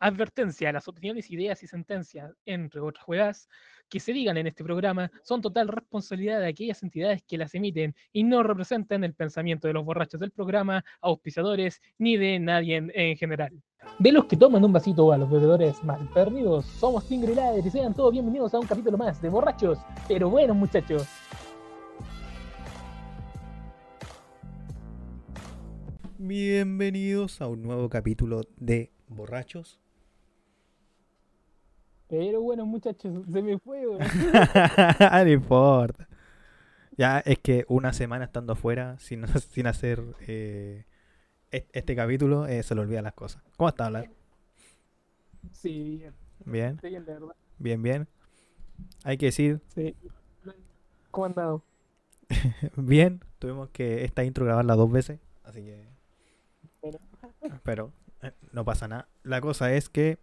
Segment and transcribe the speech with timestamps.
[0.00, 3.48] Advertencia, las opiniones, ideas y sentencias, entre otras juegas,
[3.88, 7.96] que se digan en este programa son total responsabilidad de aquellas entidades que las emiten
[8.12, 12.92] y no representan el pensamiento de los borrachos del programa, auspiciadores, ni de nadie en,
[12.94, 13.60] en general.
[13.98, 17.70] De los que toman un vasito a los bebedores más perdidos, somos Tingre y y
[17.70, 21.08] sean todos bienvenidos a un capítulo más de Borrachos, pero buenos muchachos.
[26.18, 29.80] Bienvenidos a un nuevo capítulo de Borrachos.
[32.08, 34.00] Pero bueno, muchachos, se me fue, weón.
[35.24, 36.08] no importa.
[36.96, 40.84] Ya es que una semana estando afuera sin, sin hacer eh,
[41.50, 43.42] est- este capítulo eh, se le olvidan las cosas.
[43.56, 44.10] ¿Cómo está hablar?
[45.52, 46.14] Sí, bien.
[46.44, 47.34] Bien, Estoy bien, de verdad.
[47.58, 48.08] bien, bien.
[49.04, 49.94] Hay que decir, Sí.
[51.10, 51.62] ¿Cómo han dado?
[52.76, 55.88] bien, tuvimos que esta intro grabarla dos veces, así que...
[56.80, 56.98] Pero-
[57.64, 59.08] Pero eh, no pasa nada.
[59.24, 60.18] La cosa es que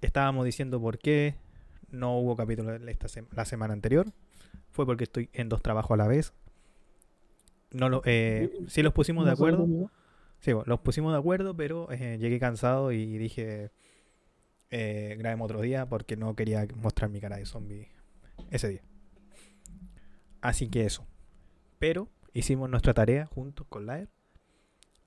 [0.00, 1.34] estábamos diciendo por qué
[1.90, 4.12] no hubo capítulo esta la semana anterior.
[4.70, 6.32] Fue porque estoy en dos trabajos a la vez.
[7.70, 9.66] No lo, eh, sí los pusimos de acuerdo.
[10.40, 13.70] Sí, los pusimos de acuerdo, pero eh, llegué cansado y dije,
[14.70, 17.88] eh, grabemos otro día porque no quería mostrar mi cara de zombie
[18.50, 18.82] ese día.
[20.40, 21.06] Así que eso.
[21.78, 24.08] Pero hicimos nuestra tarea juntos con Laer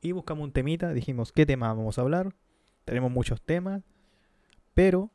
[0.01, 0.93] y buscamos un temita.
[0.93, 2.35] Dijimos, ¿qué tema vamos a hablar?
[2.85, 3.83] Tenemos muchos temas,
[4.73, 5.11] pero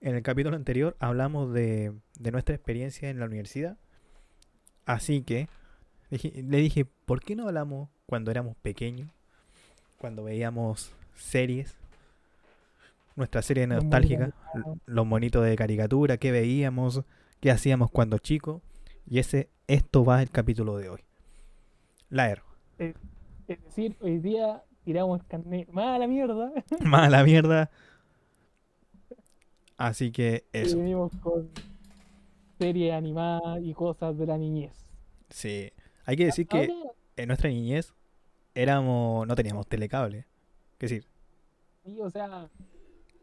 [0.00, 3.76] en el capítulo anterior hablamos de, de nuestra experiencia en la universidad.
[4.84, 5.48] Así que
[6.10, 9.10] dije- le dije, ¿por qué no hablamos cuando éramos pequeños?
[9.98, 11.74] cuando veíamos series,
[13.16, 14.30] nuestra serie nostálgica,
[14.84, 17.02] los monitos de caricatura, qué veíamos,
[17.40, 18.60] qué hacíamos cuando chicos,
[19.08, 21.00] y ese esto va el capítulo de hoy.
[22.10, 22.42] Laer,
[22.78, 22.94] Es
[23.64, 26.52] decir, hoy día tiramos carnet más a la mierda
[26.84, 27.70] mala mierda.
[29.76, 31.50] Así que y eso, venimos con
[32.58, 34.72] series animadas y cosas de la niñez.
[35.30, 35.72] sí.
[36.08, 36.72] Hay que decir que
[37.16, 37.92] en nuestra niñez
[38.54, 40.18] éramos, no teníamos telecable.
[40.74, 41.06] Es decir,
[41.84, 42.50] sí, o sea,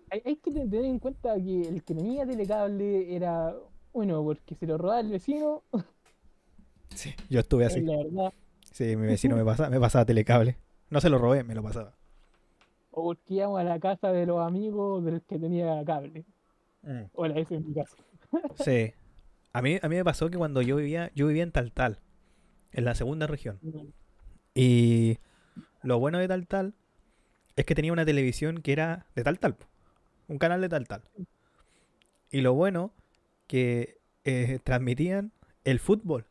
[0.10, 3.56] hay, hay que tener en cuenta que el que tenía telecable era,
[3.94, 5.64] bueno, porque se lo robaba el vecino,
[7.30, 7.82] yo estuve es así.
[7.82, 8.34] la verdad,
[8.72, 10.58] Sí, mi vecino me pasaba, me pasaba telecable.
[10.90, 11.98] No se lo robé, me lo pasaba.
[12.92, 16.26] o porque íbamos a la casa de los amigos del que tenía cable.
[16.84, 17.04] Mm.
[17.14, 17.96] Hola, ese es mi caso.
[18.64, 18.94] Sí.
[19.56, 22.00] A mí, a mí me pasó que cuando yo vivía, yo vivía en Taltal,
[22.72, 23.60] en la segunda región.
[24.56, 25.20] Y
[25.84, 26.74] lo bueno de Taltal
[27.56, 29.68] es que tenía una televisión que era de Taltal, po,
[30.28, 31.04] un canal de Taltal.
[32.32, 32.94] Y lo bueno
[33.46, 35.32] que eh, transmitían
[35.66, 36.26] el fútbol.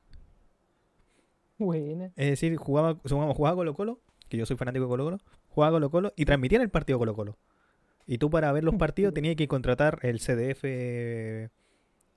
[1.59, 2.07] Buena.
[2.17, 5.77] Es decir, jugaba, jugaba, jugaba Colo Colo, que yo soy fanático de Colo Colo, jugaba
[5.77, 7.37] Colo Colo y transmitían el partido Colo Colo.
[8.07, 10.63] Y tú para ver los partidos tenías que contratar el CDF,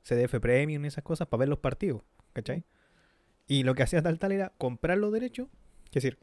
[0.04, 2.02] CDF Premium y esas cosas para ver los partidos,
[2.34, 2.64] ¿cachai?
[3.48, 5.48] Y lo que hacía tal tal era comprar los derechos,
[5.88, 6.18] es decir,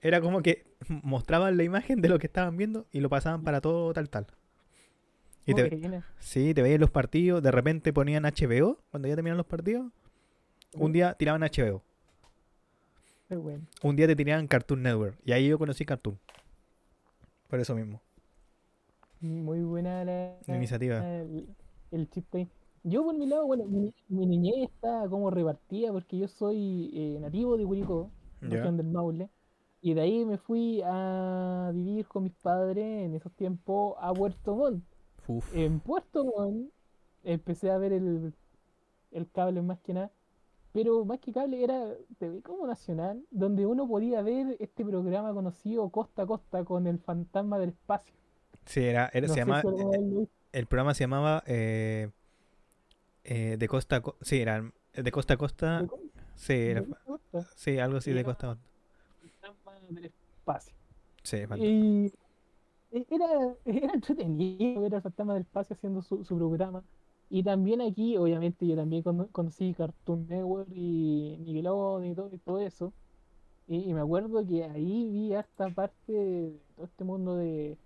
[0.00, 3.60] era como que mostraban la imagen de lo que estaban viendo y lo pasaban para
[3.60, 4.26] todo tal tal.
[5.46, 6.06] Y te, Buena.
[6.18, 9.90] sí, te veías los partidos, de repente ponían HBO cuando ya terminaban los partidos,
[10.74, 11.82] un día tiraban HBO.
[13.30, 13.66] Bueno.
[13.82, 15.18] un día te tiraban Cartoon Network.
[15.24, 16.18] Y ahí yo conocí Cartoon.
[17.46, 18.02] Por eso mismo.
[19.20, 20.98] Muy buena la, La iniciativa.
[20.98, 21.48] el,
[21.90, 22.48] el chiste ahí.
[22.84, 27.18] Yo por mi lado, bueno, mi, mi niñez está como repartida porque yo soy eh,
[27.20, 29.28] nativo de Curicó, región del Maule,
[29.80, 34.54] y de ahí me fui a vivir con mis padres en esos tiempos a Puerto
[34.56, 34.84] Montt.
[35.26, 35.54] Uf.
[35.54, 36.70] En Puerto Montt
[37.24, 38.32] empecé a ver el,
[39.10, 40.12] el cable más que nada,
[40.72, 45.88] pero más que cable era TV como nacional, donde uno podía ver este programa conocido
[45.90, 48.14] Costa a Costa con el fantasma del espacio.
[48.64, 50.28] Sí, era, era- No se llama, lo viste.
[50.52, 52.10] el programa se llamaba eh,
[53.24, 54.24] eh, De Costa a Costa.
[54.24, 55.86] Sí, era de Costa a Costa.
[56.34, 58.68] Sí, era- ¿De Costa a sí, algo así de Costa a Costa.
[59.40, 60.74] Fantasma del espacio.
[61.22, 62.12] Sí, Y
[62.92, 66.82] e- era, era entretenido ver al fantasma del espacio haciendo su, su programa.
[67.30, 72.38] Y también aquí, obviamente, yo también cono- conocí Cartoon Network y Nickelodeon y todo, y
[72.38, 72.92] todo eso.
[73.66, 77.76] Y, y me acuerdo que ahí vi harta parte de todo este mundo de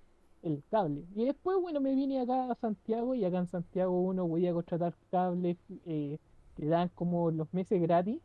[0.43, 1.05] el cable.
[1.15, 4.95] Y después, bueno, me vine acá a Santiago y acá en Santiago uno podía contratar
[5.11, 5.57] cables,
[5.87, 6.19] eh,
[6.57, 8.21] te dan como los meses gratis.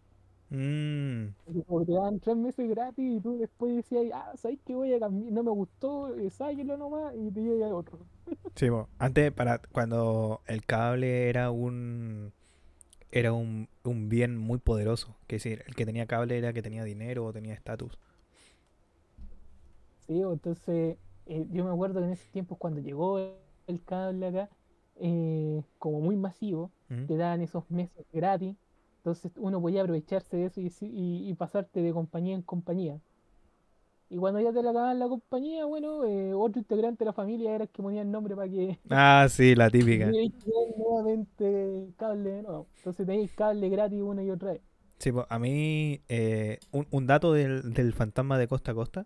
[0.49, 1.27] Mm,
[1.67, 4.99] como te dan tres meses gratis y tú después decías, ah, ¿sabes qué voy a
[4.99, 5.33] cambiar?
[5.33, 7.99] No me gustó, eh, sáquelo nomás y te llega otro.
[8.55, 8.87] sí, bo.
[8.97, 12.31] antes, para cuando el cable era un
[13.11, 15.15] era un, un bien muy poderoso.
[15.27, 17.97] Que decir, el que tenía cable era el que tenía dinero o tenía estatus.
[20.07, 20.97] Sí, entonces
[21.27, 23.19] eh, yo me acuerdo que en esos tiempos cuando llegó
[23.67, 24.49] el cable acá,
[24.97, 27.05] eh, como muy masivo, ¿Mm?
[27.05, 28.55] te daban esos meses gratis,
[28.97, 32.99] entonces uno podía aprovecharse de eso y, y- y pasarte de compañía en compañía.
[34.09, 37.53] Y cuando ya te la acababan la compañía, bueno, eh, otro integrante de la familia
[37.55, 40.11] era el que ponía el nombre para que Ah, sí, la típica.
[40.11, 42.67] ver nuevamente cable de nuevo.
[42.77, 44.61] Entonces tenéis cable gratis una y otra vez.
[44.99, 49.05] Sí, pues, a mí eh, un, un dato del, del fantasma de Costa a Costa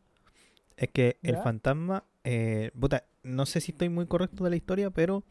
[0.77, 4.89] es que el fantasma, eh, puta, no sé si estoy muy correcto de la historia,
[4.91, 5.23] pero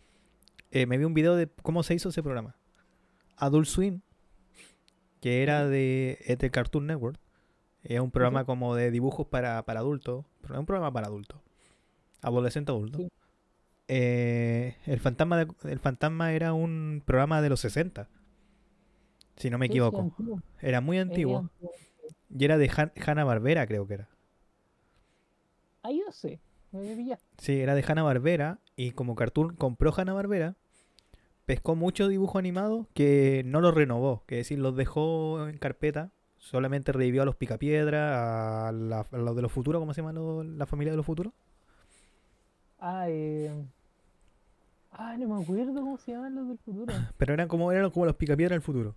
[0.70, 2.56] eh, me vi un video de cómo se hizo ese programa.
[3.36, 4.00] Adult Swim,
[5.20, 7.18] que era de, es de Cartoon Network,
[7.82, 11.40] es un programa como de dibujos para, para adultos, pero es un programa para adultos,
[12.22, 13.00] adolescente adultos.
[13.02, 13.08] Sí.
[13.88, 18.08] Eh, el fantasma de- el fantasma era un programa de los 60,
[19.36, 20.42] si no me Sí, sí, equivoco.
[20.60, 21.48] Era muy antiguo.
[22.32, 24.08] Y era de Han- Hanna Barbera, creo que era.
[25.82, 26.40] Ahí no sé.
[26.72, 27.24] Me pillaste.
[27.38, 28.58] Sí, era de Hanna Barbera.
[28.76, 30.54] Y como Cartoon compró Hanna Barbera,
[31.46, 34.22] pescó mucho dibujo animado que no los renovó.
[34.26, 36.10] Que es decir, los dejó en carpeta.
[36.38, 40.12] Solamente revivió a los Picapiedra, a, la- a los de los futuros, ¿cómo se llama
[40.12, 41.32] lo- la familia de los futuros?
[42.78, 43.52] Ah, eh...
[44.92, 46.94] Ah, no me acuerdo cómo se llaman los del futuro.
[47.18, 48.94] Pero eran como, eran como los Picapiedra del futuro.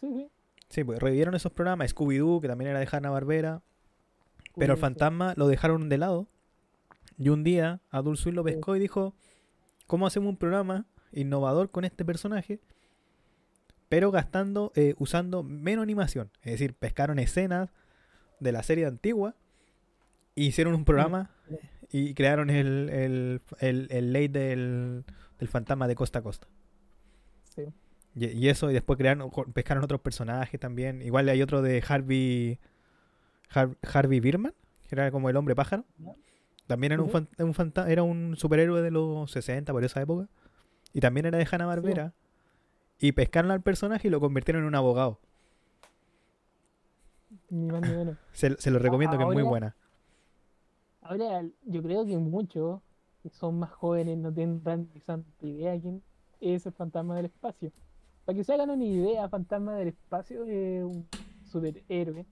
[0.00, 0.28] Sí, sí.
[0.68, 1.94] Sí, pues revivieron esos programas.
[1.94, 3.62] Scooby-Doo, que también era de Hanna Barbera.
[4.56, 6.26] Pero el fantasma lo dejaron de lado.
[7.22, 9.14] Y un día Adult Swim lo pescó y dijo,
[9.86, 12.58] ¿cómo hacemos un programa innovador con este personaje?
[13.88, 16.30] Pero gastando, eh, usando menos animación.
[16.42, 17.70] Es decir, pescaron escenas
[18.40, 19.36] de la serie antigua,
[20.34, 21.30] e hicieron un programa
[21.90, 25.04] y crearon el, el, el, el ley del,
[25.38, 26.48] del fantasma de costa a costa.
[27.54, 27.62] Sí.
[28.16, 31.02] Y, y eso, y después crearon, pescaron otros personajes también.
[31.02, 32.58] Igual hay otro de Harvey,
[33.50, 34.54] Har- Harvey Birman,
[34.88, 35.84] que era como el hombre pájaro.
[35.98, 36.14] Ya.
[36.66, 37.54] También era un, fan- un
[37.88, 40.28] era un superhéroe de los 60 por esa época.
[40.92, 42.12] Y también era de Hanna Barbera.
[42.98, 45.18] Y pescaron al personaje y lo convirtieron en un abogado.
[47.50, 48.16] Ni más ni menos.
[48.32, 49.74] Se, se lo recomiendo, que es muy buena.
[51.02, 52.80] Ahora, yo creo que muchos
[53.22, 56.02] que son más jóvenes no tendrán ni santa idea quién
[56.40, 57.72] es el fantasma del espacio.
[58.24, 61.08] Para que se hagan una idea, Fantasma del Espacio es un
[61.44, 62.24] superhéroe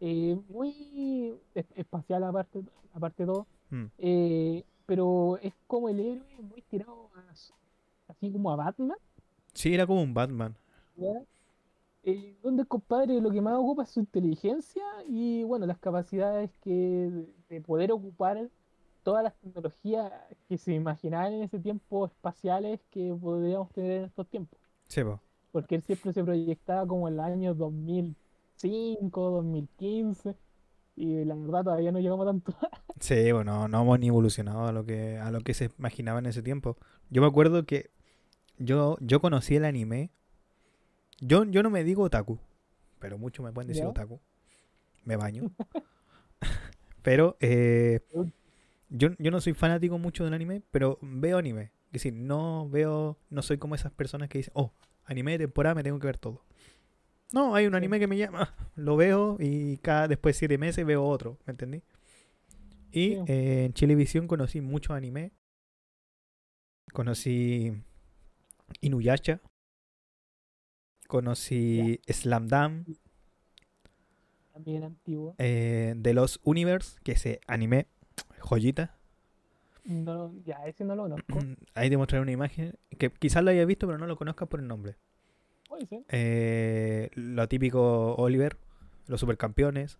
[0.00, 2.62] eh, muy es- espacial aparte,
[2.94, 3.84] aparte de todo, Mm.
[3.98, 7.24] eh, pero es como el héroe muy tirado a
[8.08, 8.96] así como a Batman,
[9.52, 10.56] Sí, era como un Batman.
[12.02, 16.50] Eh, donde el compadre lo que más ocupa es su inteligencia y bueno, las capacidades
[16.62, 17.10] que
[17.48, 18.48] de poder ocupar
[19.02, 20.10] todas las tecnologías
[20.48, 24.58] que se imaginaban en ese tiempo espaciales que podríamos tener en estos tiempos.
[24.88, 25.20] Sí, po.
[25.52, 27.54] Porque él siempre se proyectaba como en el año
[28.62, 30.36] 2005, 2015
[30.96, 32.54] y la verdad todavía no llegamos tanto.
[33.00, 36.26] Sí, bueno, no hemos ni evolucionado a lo que, a lo que se imaginaba en
[36.26, 36.76] ese tiempo.
[37.08, 37.88] Yo me acuerdo que
[38.58, 40.10] yo, yo conocí el anime.
[41.18, 42.38] Yo, yo no me digo otaku,
[42.98, 43.88] pero muchos me pueden decir ¿Ya?
[43.88, 44.20] otaku.
[45.06, 45.50] Me baño.
[47.02, 48.00] pero eh,
[48.90, 51.72] yo, yo no soy fanático mucho del anime, pero veo anime.
[51.86, 54.74] Es decir, no veo, no soy como esas personas que dicen, oh,
[55.06, 56.44] anime de temporada me tengo que ver todo.
[57.32, 60.84] No, hay un anime que me llama, lo veo y cada después de siete meses
[60.84, 61.82] veo otro, ¿me entendí?
[62.92, 63.22] Y Sí.
[63.28, 65.32] eh, en Chilevisión conocí mucho anime.
[66.92, 67.72] Conocí
[68.80, 69.40] Inuyasha.
[71.06, 72.88] Conocí Slam Dunk,
[74.52, 75.34] También antiguo.
[75.38, 77.86] eh, The Lost Universe, que ese anime,
[78.40, 78.96] joyita.
[79.84, 81.24] No, ya, ese no lo conozco.
[81.74, 84.60] Ahí te mostraré una imagen que quizás lo hayas visto, pero no lo conozcas por
[84.60, 84.96] el nombre.
[85.70, 88.56] Puede ser, Eh, lo típico Oliver,
[89.06, 89.98] los supercampeones,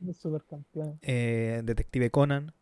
[0.00, 0.98] los supercampeones.
[1.02, 2.52] eh, Detective Conan,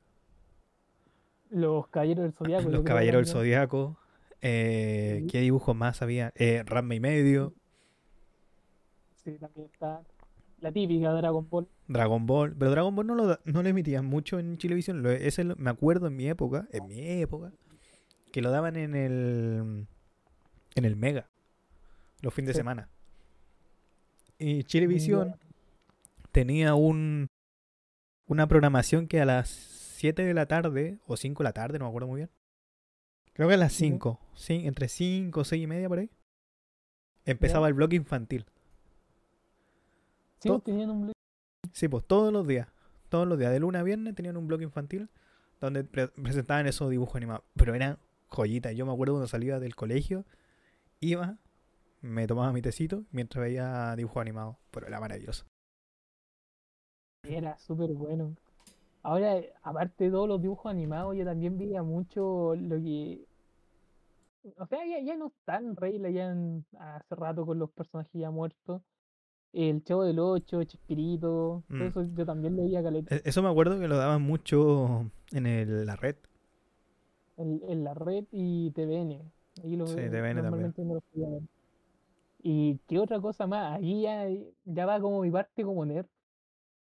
[1.50, 2.68] Los caballeros del zodiaco.
[2.68, 3.32] los Caballeros del.
[3.32, 3.96] Zodiaco.
[4.42, 5.26] eh, Sí.
[5.28, 6.32] ¿Qué dibujos más había?
[6.36, 7.54] Eh, Ranma y medio.
[9.24, 10.02] Sí, también está
[10.60, 11.66] la típica Dragon Ball.
[11.88, 15.02] Dragon Ball, pero Dragon Ball no lo, no lo emitían mucho en Chilevisión.
[15.02, 17.52] Lo, ese lo- me acuerdo en mi época, en mi época,
[18.32, 19.86] que lo daban en el
[20.74, 21.28] en el Mega
[22.20, 22.58] los fines de Sí.
[22.58, 22.88] semana.
[24.38, 25.37] Y Chilevisión
[26.32, 27.28] tenía un
[28.26, 31.87] una programación que a las 7 de la tarde o 5 de la tarde, no
[31.87, 32.30] me acuerdo muy bien.
[33.32, 33.78] Creo que a las Ya.
[33.78, 36.10] 5, sí, entre 5 o 6 y media por ahí.
[37.25, 38.44] Empezaba el bloque infantil.
[40.40, 41.12] Sí, tenían un
[41.72, 42.68] Sí, pues todos los días.
[43.08, 45.08] Todos los días, de lunes a viernes, tenían un blog infantil
[45.60, 47.42] donde pre- presentaban esos dibujos animados.
[47.56, 47.98] Pero eran
[48.28, 48.75] joyitas.
[48.76, 50.25] Yo me acuerdo cuando salía del colegio,
[51.00, 51.38] iba,
[52.00, 54.57] me tomaba mi tecito mientras veía dibujos animados.
[54.71, 55.45] Pero era maravilloso.
[57.28, 58.35] Era súper bueno.
[59.02, 63.25] Ahora, aparte de todos los dibujos animados, yo también veía mucho lo que.
[64.57, 68.31] O sea, ya, ya no están Rey ya en- hace rato con los personajes ya
[68.31, 68.83] muertos.
[69.52, 71.83] El Chavo del Ocho, Chespirito, todo Mm.
[71.83, 73.14] eso yo también lo veía caleta.
[73.17, 76.17] E- Eso me acuerdo que lo daban mucho en el- la red.
[77.37, 79.23] En, en la red y TVN.
[79.64, 80.75] Ahí lo, Sí, TVN también.
[80.76, 81.40] lo.
[82.50, 83.76] ¿Y qué otra cosa más?
[83.76, 84.26] Ahí ya,
[84.64, 86.07] ya va como mi parte como nerd.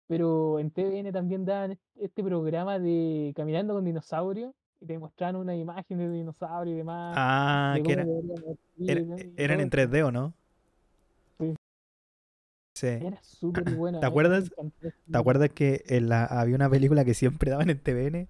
[0.08, 5.38] Pero en TVN también daban est- este programa de Caminando con Dinosaurios y te mostraban
[5.38, 7.16] una imagen de dinosaurio y demás.
[7.18, 8.06] Ah, de que era-
[9.38, 9.70] eran en eso.
[9.70, 10.34] 3D, ¿o no?
[11.40, 11.56] Sí.
[12.74, 12.88] Sí.
[12.88, 14.02] Era súper buena.
[14.02, 14.52] ¿Te acuerdas?
[15.10, 18.28] ¿Te acuerdas que en la- había una película que siempre daban en TVN?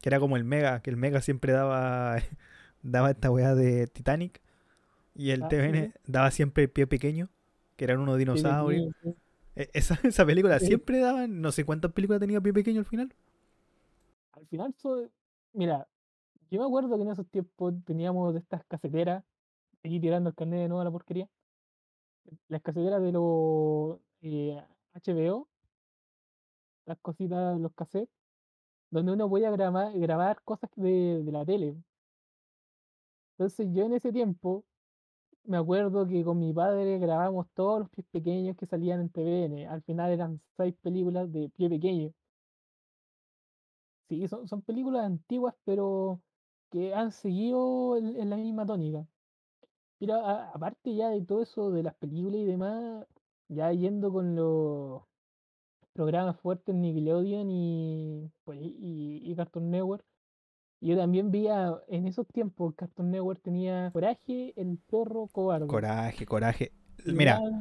[0.00, 2.16] Que era como el Mega, que el Mega siempre daba,
[2.82, 4.40] daba esta weá de Titanic.
[5.14, 5.94] Y el Ah, TVN sí.
[6.06, 7.28] daba siempre Pie Pequeño,
[7.76, 8.84] que eran unos dinosaurios.
[8.84, 9.14] sí, sí.
[9.56, 13.14] E- Esa, esa película siempre daban, no sé cuántas películas tenía Pie Pequeño al final.
[14.32, 15.08] Al final, so-
[15.54, 15.88] mira,
[16.50, 19.24] yo me acuerdo que en esos tiempos teníamos de estas caseteras,
[19.84, 21.28] aquí tirando el carnet de nuevo a la porquería,
[22.48, 24.62] las caseteras de los eh,
[24.94, 25.48] HBO,
[26.86, 28.10] las cositas, los cassettes,
[28.90, 31.76] donde uno podía grabar, grabar cosas de, de la tele.
[33.38, 34.64] Entonces yo en ese tiempo
[35.44, 39.66] me acuerdo que con mi padre grabamos todos los pies pequeños que salían en TVN.
[39.68, 42.12] Al final eran seis películas de pie pequeño.
[44.08, 46.20] Sí, son, son películas antiguas, pero
[46.70, 49.06] que han seguido en, la misma tónica.
[49.98, 53.06] Pero aparte ya de todo eso de las películas y demás,
[53.48, 55.02] ya yendo con los
[55.92, 60.04] programas fuertes Nickelodeon y, pues, y, y Cartoon Network,
[60.80, 65.66] yo también veía en esos tiempos Cartoon Network tenía Coraje, el perro cobarde.
[65.66, 66.72] Coraje, coraje.
[67.06, 67.56] Mira, con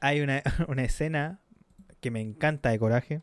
[0.00, 1.40] hay una, una escena
[2.00, 3.22] que me encanta de coraje,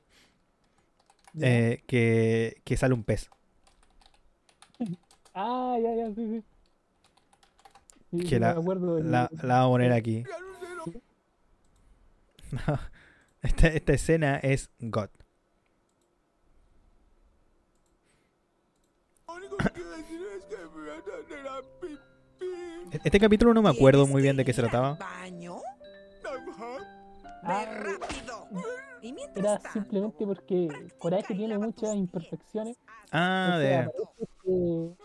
[1.39, 3.29] eh, que, que sale un pez.
[5.33, 6.43] Ah, ya, ya, sí, sí.
[8.11, 8.53] Sí, Que la-
[8.95, 10.23] del- La, la vamos a poner aquí.
[12.51, 12.59] No,
[13.41, 15.09] esta, esta escena es God.
[22.41, 24.95] E- Este capítulo no me acuerdo muy bien de qué se trataba.
[24.95, 25.57] baño?
[27.43, 27.65] Ah,
[29.35, 32.77] era simplemente porque Coraje tiene muchas imperfecciones.
[33.11, 33.89] Ah, de.
[34.19, 34.97] este,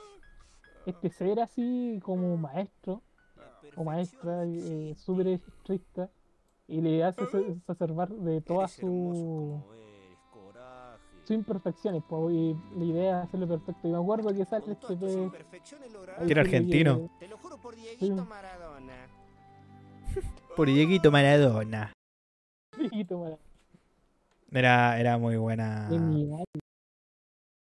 [0.87, 3.03] este ser así como maestro
[3.77, 6.11] o maestra eh, súper estricta
[6.67, 9.63] y le hace exacerbar de todas sus
[11.25, 14.99] sus imperfecciones po, y la idea es hacerlo perfecto y me acuerdo que sale este
[14.99, 17.11] Que era argentino.
[17.19, 17.77] Te lo juro por.
[17.77, 19.09] Dieguito Maradona.
[20.57, 21.93] Por Dieguito Maradona.
[22.91, 23.39] Sí, toma,
[24.51, 25.87] Era, era muy buena.
[25.89, 26.45] genial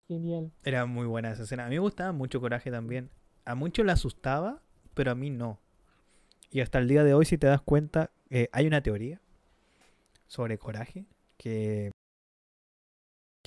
[0.07, 1.65] genial Era muy buena esa escena.
[1.65, 3.09] A mí me gustaba mucho Coraje también.
[3.45, 4.61] A muchos le asustaba,
[4.93, 5.59] pero a mí no.
[6.51, 9.21] Y hasta el día de hoy, si te das cuenta, eh, hay una teoría
[10.27, 11.05] sobre Coraje
[11.37, 11.91] que,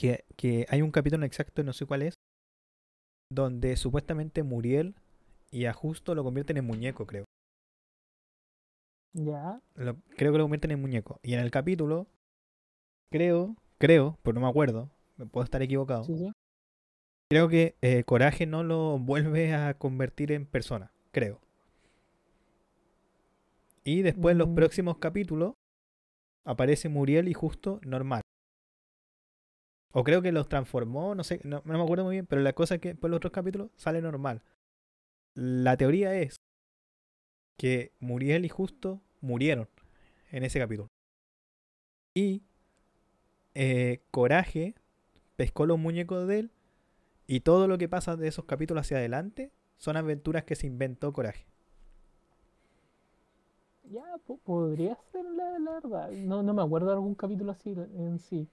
[0.00, 2.14] que, que hay un capítulo exacto, no sé cuál es,
[3.30, 4.94] donde supuestamente Muriel
[5.50, 7.24] y a Justo lo convierten en muñeco, creo.
[9.12, 11.18] ya Lo- creo que lo convierten en muñeco.
[11.22, 12.06] Y en el capítulo,
[13.12, 16.04] creo, creo, pero no me acuerdo, me puedo estar equivocado.
[16.04, 16.32] sí sí
[17.30, 21.40] Creo que eh, Coraje no lo vuelve a convertir en persona, creo.
[23.84, 24.54] Y después en los Mm.
[24.54, 25.54] próximos capítulos
[26.44, 28.22] aparece Muriel y justo normal.
[29.92, 32.76] O creo que los transformó, no sé, no, me acuerdo muy bien, pero la cosa
[32.76, 34.42] es que en los otros capítulos sale normal.
[35.34, 36.36] La teoría es
[37.56, 39.68] que Muriel y Justo murieron
[40.30, 40.88] en ese capítulo.
[42.14, 42.42] Y
[43.54, 44.74] eh, Coraje
[45.36, 46.50] pescó los muñecos de él
[47.26, 51.12] y todo lo que pasa de esos capítulos hacia adelante son aventuras que se inventó
[51.12, 51.46] Coraje.
[53.84, 56.10] Ya, po- podría ser la, la verdad.
[56.12, 58.48] No, no me acuerdo de algún capítulo así en sí.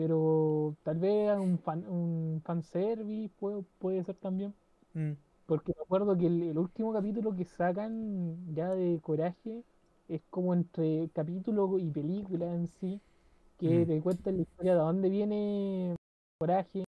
[0.00, 4.54] Pero tal vez un fan, un fanservice puede, puede ser también.
[4.94, 5.10] Mm,
[5.44, 9.62] Porque me acuerdo que el, el último capítulo que sacan ya de Coraje
[10.08, 12.98] es como entre capítulo y película en sí.
[13.58, 13.88] Que Mm.
[13.88, 15.94] te cuentan la historia de dónde viene
[16.38, 16.84] Coraje,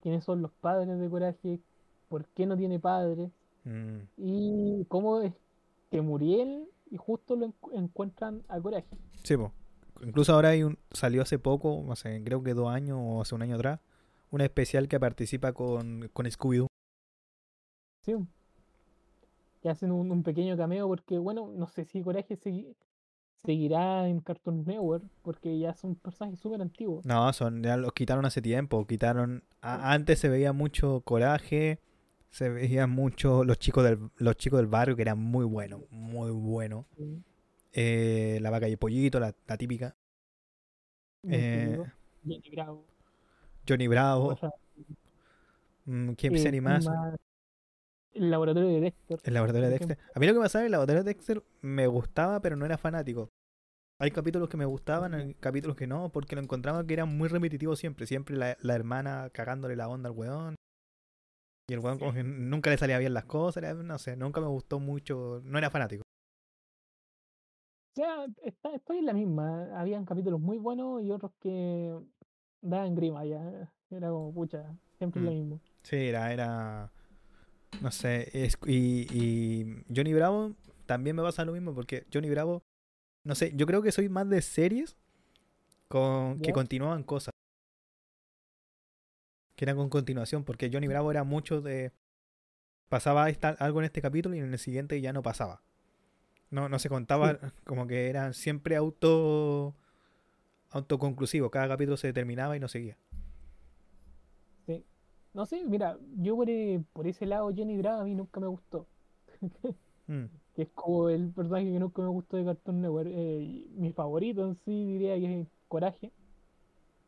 [0.00, 1.60] quiénes son los padres de Coraje,
[2.08, 3.30] por qué no tiene padres.
[3.64, 3.98] mm.
[4.16, 5.34] Y cómo es
[5.90, 8.96] que Muriel y justo lo encu- encuentran a Coraje.
[9.24, 9.52] Sí, po.
[10.02, 13.42] Incluso ahora hay un, salió hace poco, sé, creo que dos años o hace un
[13.42, 13.80] año atrás,
[14.30, 16.66] una especial que participa con, con Scooby-Doo.
[18.02, 18.14] Sí.
[19.62, 22.74] Que hacen un, un pequeño cameo porque, bueno, no sé si Coraje se,
[23.44, 27.04] seguirá en Cartoon Network porque ya son personajes súper antiguos.
[27.04, 28.86] No, son, ya los quitaron hace tiempo.
[28.86, 29.42] Quitaron.
[29.62, 31.80] a- antes se veía mucho coraje.
[32.30, 35.80] Se veía mucho los chicos del, los chicos del barrio que eran muy buenos.
[35.90, 36.84] Muy buenos.
[36.96, 37.22] Sí,
[37.72, 39.96] Eh, la vaca y el pollito, la, la típica.
[41.28, 41.78] Eh.
[42.24, 42.86] Johnny Bravo.
[43.68, 44.38] Johnny Bravo.
[45.84, 46.86] mm, ¿Qué eh, serie más?
[48.12, 49.18] El laboratorio de Dexter.
[49.24, 49.98] El laboratorio de Dexter.
[50.14, 52.78] A mí lo que pasaba en el laboratorio de Dexter me gustaba, pero no era
[52.78, 53.28] fanático.
[54.00, 57.28] Hay capítulos que me gustaban, hay capítulos que no, porque lo encontraba que era muy
[57.28, 58.06] repetitivo siempre.
[58.06, 60.54] Siempre la, la hermana cagándole la onda al weón.
[61.68, 64.40] Y el weón como que nunca le salía bien las cosas, era- no sé, nunca
[64.40, 66.02] me gustó mucho, no era fanático.
[67.96, 69.70] Sea, está- estoy en la misma.
[69.80, 71.98] Habían capítulos muy buenos y otros que
[72.60, 73.72] daban grima ya.
[73.90, 75.34] Era como, pucha, siempre es lo Mm.
[75.34, 75.60] mismo.
[75.82, 76.92] Sí, era, era,
[77.80, 80.52] no sé, es- y, y Johnny Bravo
[80.84, 82.62] también me pasa lo mismo, porque Johnny Bravo,
[83.24, 84.96] no sé, yo creo que soy más de series
[85.88, 86.52] con, que ¿Ya?
[86.52, 87.30] continuaban cosas.
[89.54, 91.92] Que eran con continuación, porque Johnny Bravo era mucho de...
[92.90, 95.62] Pasaba esta- algo en este capítulo y en el siguiente ya no pasaba.
[96.50, 99.74] No, no se contaba, como que era siempre auto
[100.70, 101.50] autoconclusivo.
[101.50, 102.96] Cada capítulo se terminaba y no seguía.
[104.66, 104.84] Sí.
[105.34, 108.46] No sé, mira, yo por, e- por ese lado Johnny Bravo a mí nunca me
[108.46, 108.86] gustó.
[110.08, 113.08] Mm, Que es como el personaje que nunca me gustó de Cartoon Network.
[113.12, 116.12] Eh, mi favorito en sí diría que es Coraje.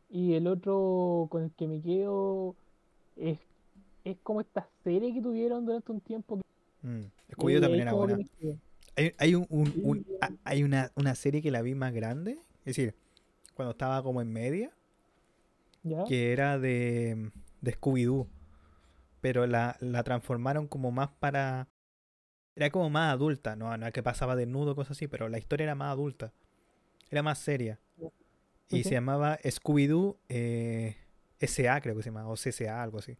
[0.09, 2.55] Y el otro con el que me quedo
[3.15, 3.39] es,
[4.03, 6.39] es como esta serie que tuvieron durante un tiempo.
[6.81, 7.01] mm.
[7.31, 8.17] Scooby-Doo también era que buena.
[8.99, 10.05] Hay, hay un,
[10.43, 12.95] hay una, una serie que la vi más grande, es decir,
[13.53, 14.71] cuando estaba como en media,
[15.83, 16.03] ¿Ya?
[16.05, 18.27] que era de, de Scooby-Doo,
[19.21, 21.69] pero la, la transformaron como más para...
[22.57, 25.75] Era como más adulta, no, no que pasaba desnudo, cosas así, pero la historia era
[25.75, 26.33] más adulta,
[27.09, 27.79] era más seria.
[28.69, 30.97] Y se llamaba Scooby-Doo eh,
[31.39, 33.17] SA, creo que se llama, o CCA, algo así.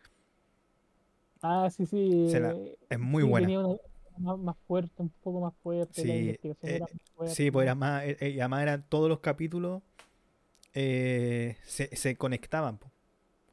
[1.41, 2.27] Ah, sí, sí.
[2.33, 3.47] La- eh, Es muy sí, buena.
[3.47, 3.77] tenía una-
[4.19, 6.05] más, más fuerte, un poco más fuerte.
[6.05, 7.43] La Sí, investigación eh, era más fuerte.
[7.43, 9.83] Sí, pues era más, eh, eh, y además eran todos los capítulos
[10.73, 12.91] eh, se, se conectaban, po.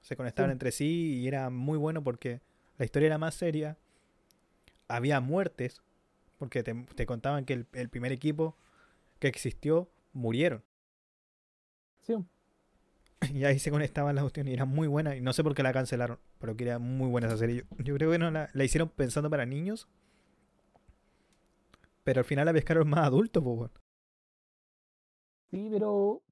[0.03, 0.53] se conectaban Sí.
[0.53, 2.41] entre sí y era muy bueno porque
[2.79, 3.79] la historia era más seria,
[4.89, 5.83] había muertes,
[6.39, 8.57] porque te, te contaban que el, el primer equipo
[9.21, 10.65] que existió murieron
[12.03, 12.15] Sí,
[13.33, 15.63] y ahí se conectaban las cuestiones y era muy buena y no sé por qué
[15.63, 17.65] la cancelaron, pero que era muy buena esa serie.
[17.79, 19.89] Yo, yo creo que no la, la hicieron pensando para niños,
[22.07, 23.71] pero al final la pescaron más adultos, pues.
[25.51, 26.23] sí, pero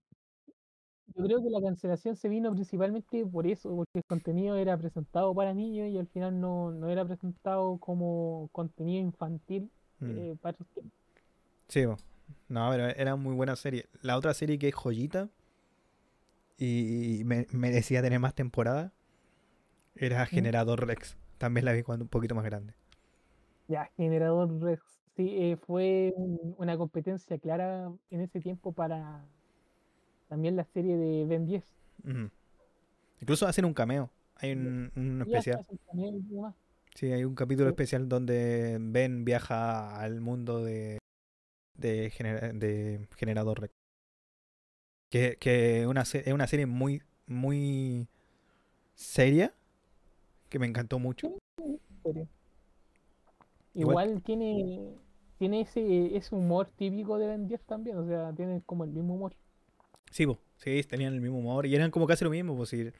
[1.14, 5.34] yo creo que la cancelación se vino principalmente por eso, porque el contenido era presentado
[5.34, 10.10] para niños y al final no, no era presentado como contenido infantil Mm.
[10.18, 10.56] eh, para.
[11.68, 11.84] Sí,
[12.48, 13.86] no, pero era muy buena serie.
[14.02, 15.28] La otra serie que es joyita
[16.58, 18.92] y me- merecía tener más temporada
[19.96, 21.16] era Generador Rex.
[21.38, 22.74] También la vi cuando un poquito más grande.
[23.68, 29.24] Ya, Generador Rex, sí, eh, fue un- una competencia clara en ese tiempo para
[30.28, 31.64] también la serie de Ben 10.
[32.04, 32.30] Ujú.
[33.20, 34.10] Incluso hacen un cameo.
[34.36, 35.64] Hay un, especial.
[36.94, 37.72] Sí, hay un capítulo Sí.
[37.72, 40.98] especial donde Ben viaja al mundo de,
[41.76, 43.72] de, genera- de Generador Rex.
[45.10, 48.08] Que, que una, es una serie muy, muy
[48.94, 49.54] seria.
[50.48, 51.36] Que me encantó mucho.
[53.74, 54.94] Igual tiene,
[55.44, 59.14] tiene ese, ese humor típico de Ben 10 también, o sea, tiene como el mismo
[59.14, 59.34] humor.
[60.10, 62.90] Sí, po, sí, tenían el mismo humor y eran como casi lo mismo, pues si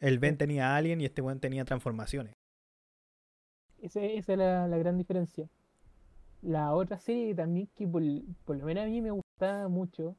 [0.00, 0.38] el Ben Sí.
[0.38, 2.32] tenía a Alien y este weón tenía transformaciones.
[3.80, 5.48] Ese- esa es la, la gran diferencia.
[6.42, 8.02] La otra serie también que por,
[8.44, 10.16] por lo menos a mí me gustaba mucho,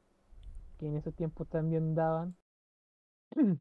[0.78, 2.36] que en esos tiempos también daban,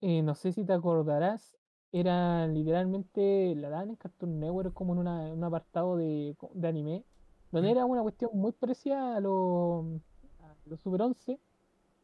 [0.00, 1.56] eh, no sé si te acordarás,
[2.00, 7.04] era literalmente, la daban en Cartoon Network como en una- un apartado de, anime,
[7.52, 7.72] donde Mm.
[7.72, 9.84] era una cuestión muy parecida a los
[10.82, 11.38] Super 11,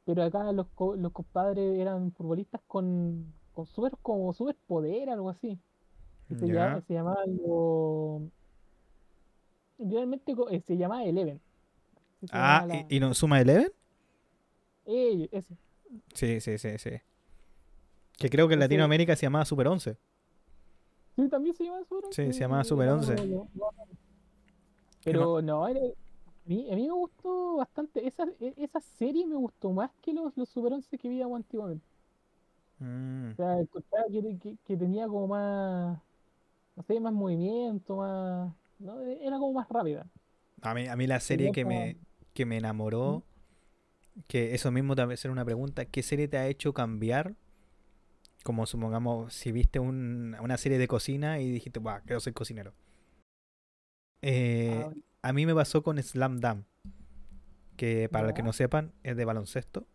[0.04, 0.66] pero acá los,
[0.98, 5.58] los compadres eran futbolistas con, con super, como superpoder, algo así.
[6.28, 6.46] que se,
[6.86, 8.22] se llamaba algo.
[9.78, 11.40] Literalmente eh, se llamaba Eleven.
[12.20, 13.72] Se Ah, llamaba la- ¿y, y no suma Eleven?
[14.86, 15.56] Eh, ese.
[16.14, 16.90] Sí, sí, sí, sí.
[18.18, 19.96] Que creo que en Latinoamérica se llamaba Super 11.
[21.16, 23.14] Sí, también se llamaba Super Sí, 11, se llamaba Super era 11.
[23.16, 23.72] como lo- lo-
[25.04, 28.06] Pero no, era- a, mí, a mí me gustó bastante.
[28.06, 31.84] Esa, e- esa serie me gustó más que los, los Super 11 que veíamos antiguamente.
[32.78, 33.56] Mm, O sea,
[34.10, 35.98] que, que, que tenía como más.
[36.76, 38.52] No sé, más movimiento, más.
[38.78, 39.00] ¿no?
[39.02, 40.06] Era como más rápida.
[40.62, 41.96] A mí, a mí la serie que me,
[42.34, 43.22] que me enamoró,
[44.28, 47.34] que eso mismo también ser una pregunta, ¿qué serie te ha hecho cambiar?
[48.42, 52.72] Como supongamos, si viste un- una serie de cocina y dijiste, va, quiero ser cocinero.
[54.22, 56.64] Eh, Ah, a mí me pasó con Slam Dunk,
[57.76, 59.86] que para los que no sepan es de baloncesto,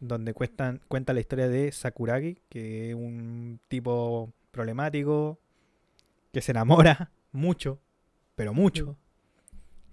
[0.00, 5.38] donde cuestan, cuenta la historia de Sakuragi, que es un tipo problemático,
[6.32, 7.80] que se enamora mucho,
[8.34, 8.96] pero mucho,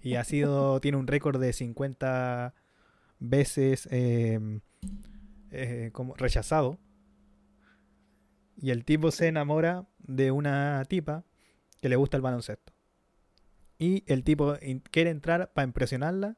[0.02, 2.54] y ha sido, tiene un récord de 50
[3.20, 4.60] veces eh,
[5.50, 6.78] eh, como rechazado.
[8.60, 11.24] Y el tipo se enamora de una tipa
[11.80, 12.72] que le gusta el baloncesto.
[13.78, 14.56] Y el tipo
[14.90, 16.36] quiere entrar para impresionarla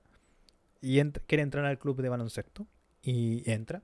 [0.83, 2.66] y quiere entrar al club de baloncesto.
[3.02, 3.83] Y entra.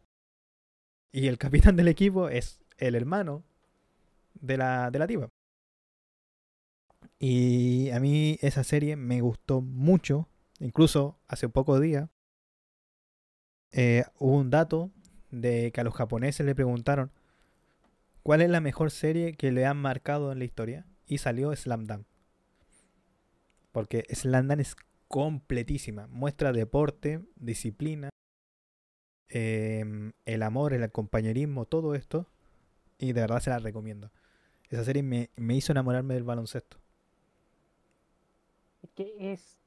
[1.12, 3.42] Y el capitán del equipo es el hermano
[4.34, 5.30] de la, de la tipa.
[7.18, 10.28] Y a mí esa serie me gustó mucho.
[10.60, 12.10] Incluso hace pocos días
[13.72, 14.90] eh, hubo un dato
[15.30, 17.10] de que a los japoneses le preguntaron
[18.26, 20.84] cuál es la mejor serie que le han marcado en la historia.
[21.06, 22.08] Y salió Slam Dunk.
[23.70, 24.74] Porque Slam Dunk es
[25.06, 26.08] completísima.
[26.08, 28.10] Muestra deporte, disciplina,
[29.28, 32.26] em, el amor, el compañerismo, todo esto.
[32.98, 34.10] Y de verdad se la recomiendo.
[34.70, 36.78] Esa serie me, me hizo enamorarme del baloncesto.
[38.82, 39.60] Es que es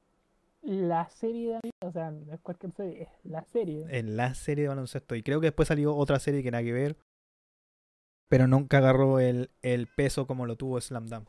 [0.60, 3.86] la serie de o sea, no es cualquier serie, es la serie.
[3.88, 5.14] En la serie de baloncesto.
[5.14, 6.98] Y creo que después salió otra serie que nada que ver.
[8.30, 11.28] Pero nunca agarró el, el peso como lo tuvo Slam Dunk.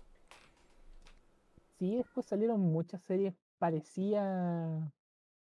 [1.78, 4.24] Sí, después salieron muchas series parecidas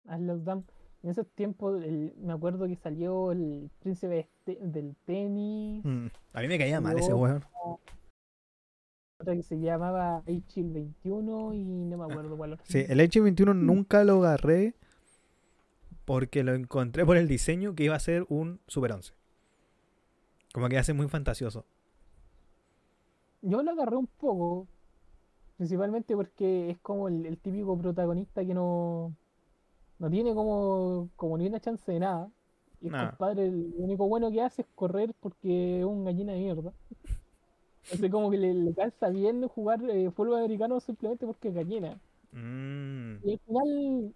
[0.05, 0.65] a Slam Dunk.
[1.01, 6.41] En esos tiempos el- me acuerdo que salió el príncipe este- del tenis, Mm, A
[6.41, 7.43] mí me caía mal ese weón.
[9.19, 12.65] otra que se llamaba H 21 y no me acuerdo cuál otra.
[12.67, 14.73] Sí, el H21 nunca lo agarré
[16.03, 19.13] porque lo encontré por el diseño que iba a ser un Super 11.
[20.55, 21.65] Como que hace muy fantasioso.
[23.41, 24.67] Yo lo agarré un poco,
[25.57, 29.15] principalmente porque es como el, el típico protagonista que no,
[29.99, 32.31] no tiene como, como ni una chance de nada.
[32.81, 32.95] Y el Nah.
[32.95, 36.73] compadre, el único bueno que hace es correr porque es un gallina de mierda.
[37.89, 41.99] Entonces como que le, le cansa bien jugar eh, fútbol americano simplemente porque es gallina.
[42.35, 44.15] Mm, Y al final,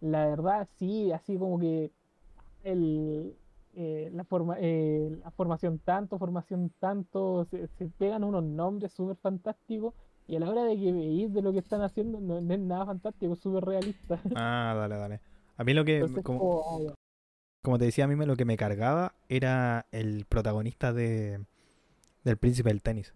[0.00, 1.92] la verdad, sí, así como que
[2.64, 3.37] el,
[3.80, 9.14] eh, la, forma, eh, la formación tanto, formación tanto, se, se pegan unos nombres súper
[9.14, 9.94] fantásticos
[10.26, 12.58] y a la hora de que veis de lo que están haciendo no, no es
[12.58, 14.20] nada fantástico, es súper realista.
[14.34, 15.20] Ah, dale, dale.
[15.56, 16.94] A mí lo que, Entonces, como, como, ah,
[17.62, 21.46] como te decía, a mí me, lo que me cargaba era el protagonista de
[22.24, 23.14] del príncipe del tenis.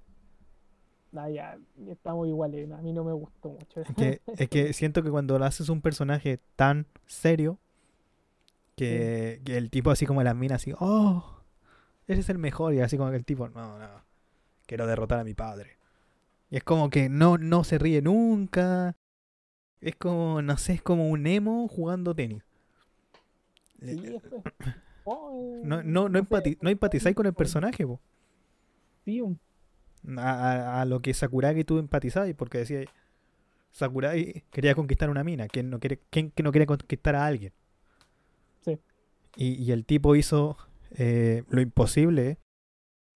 [1.17, 3.81] Ah, ya, estamos iguales, a mí no me gustó mucho.
[3.81, 7.59] Es que, es que siento que cuando lo haces un personaje tan serio,
[8.77, 11.41] que, que el tipo así como las minas así, oh,
[12.07, 13.89] ese es el mejor, y así como que el tipo, no, no,
[14.67, 15.79] quiero derrotar a mi padre.
[16.51, 18.95] Y es como que no, no se ríe nunca.
[19.81, 22.43] Es como, no sé, es como un emo jugando tenis.
[23.81, 24.23] Sí, es-
[25.05, 28.01] oh, No, no, no, empati- no empatizáis con el personaje, po.
[29.05, 29.21] sí,
[30.17, 32.85] A, a- a lo que Sakuragi tú empatizabas, porque decía,
[33.73, 37.53] Sakuragi quería conquistar una mina, ¿quién no quiere, que no quiere conquistar a alguien?
[39.35, 40.59] Y el tipo hizo
[40.97, 42.39] eh, lo imposible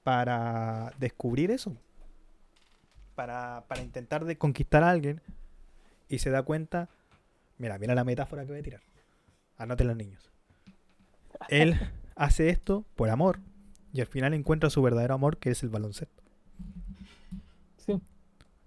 [0.03, 1.77] para descubrir eso.
[3.15, 5.21] Para, para intentar de conquistar a alguien.
[6.09, 6.89] Y se da cuenta.
[7.59, 8.81] Mira, mira la metáfora que voy a tirar.
[9.57, 10.31] Anoten los niños.
[11.49, 11.79] Él
[12.17, 13.41] hace esto por amor.
[13.93, 16.23] Y al final encuentra su verdadero amor, que es el baloncesto.
[17.79, 18.01] sí.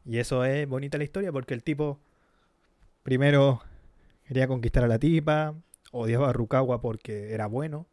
[0.05, 1.99] Y eso es bonita la historia porque el tipo
[3.03, 3.61] primero
[4.27, 5.55] quería conquistar a la tipa,
[5.91, 7.87] odiaba a Rukawa porque era bueno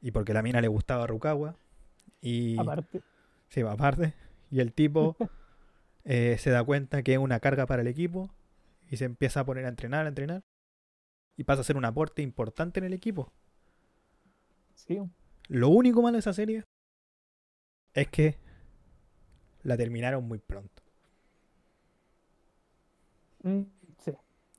[0.00, 1.56] y porque la mina le gustaba a Rukawa.
[2.20, 3.02] Y aparte.
[3.48, 4.14] sí, aparte.
[4.50, 5.16] Y el tipo
[6.04, 8.30] eh, se da cuenta que es una carga para el equipo
[8.90, 10.42] y se empieza a poner a entrenar, a entrenar.
[11.36, 13.32] Y pasa a ser un aporte importante en el equipo.
[14.74, 15.00] Sí,
[15.48, 16.64] Lo único malo de esa serie
[17.94, 18.36] es que
[19.62, 20.82] la terminaron muy pronto.
[23.42, 23.62] Mm,
[23.98, 24.12] sí.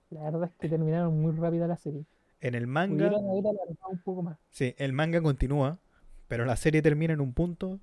[0.10, 2.06] La verdad es que terminaron muy rápida la serie.
[2.46, 4.38] En el manga, un poco más.
[4.52, 5.80] sí, el manga continúa,
[6.28, 7.80] pero la serie termina en un punto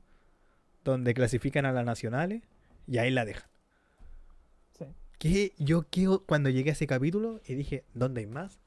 [0.84, 2.44] donde clasifican a las nacionales
[2.86, 3.50] y ahí la dejan.
[4.78, 4.84] Sí.
[5.18, 5.86] Que yo
[6.26, 8.60] cuando llegué a ese capítulo y dije, ¿dónde hay más?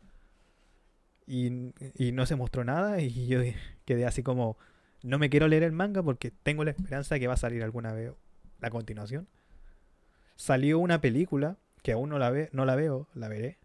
[1.27, 3.39] Y, y no se mostró nada y yo
[3.85, 4.57] quedé así como,
[5.01, 7.63] no me quiero leer el manga porque tengo la esperanza de que va a salir
[7.63, 8.11] alguna vez
[8.59, 9.29] la continuación.
[10.35, 13.59] Salió una película que aún no la, ve, no la veo, la veré.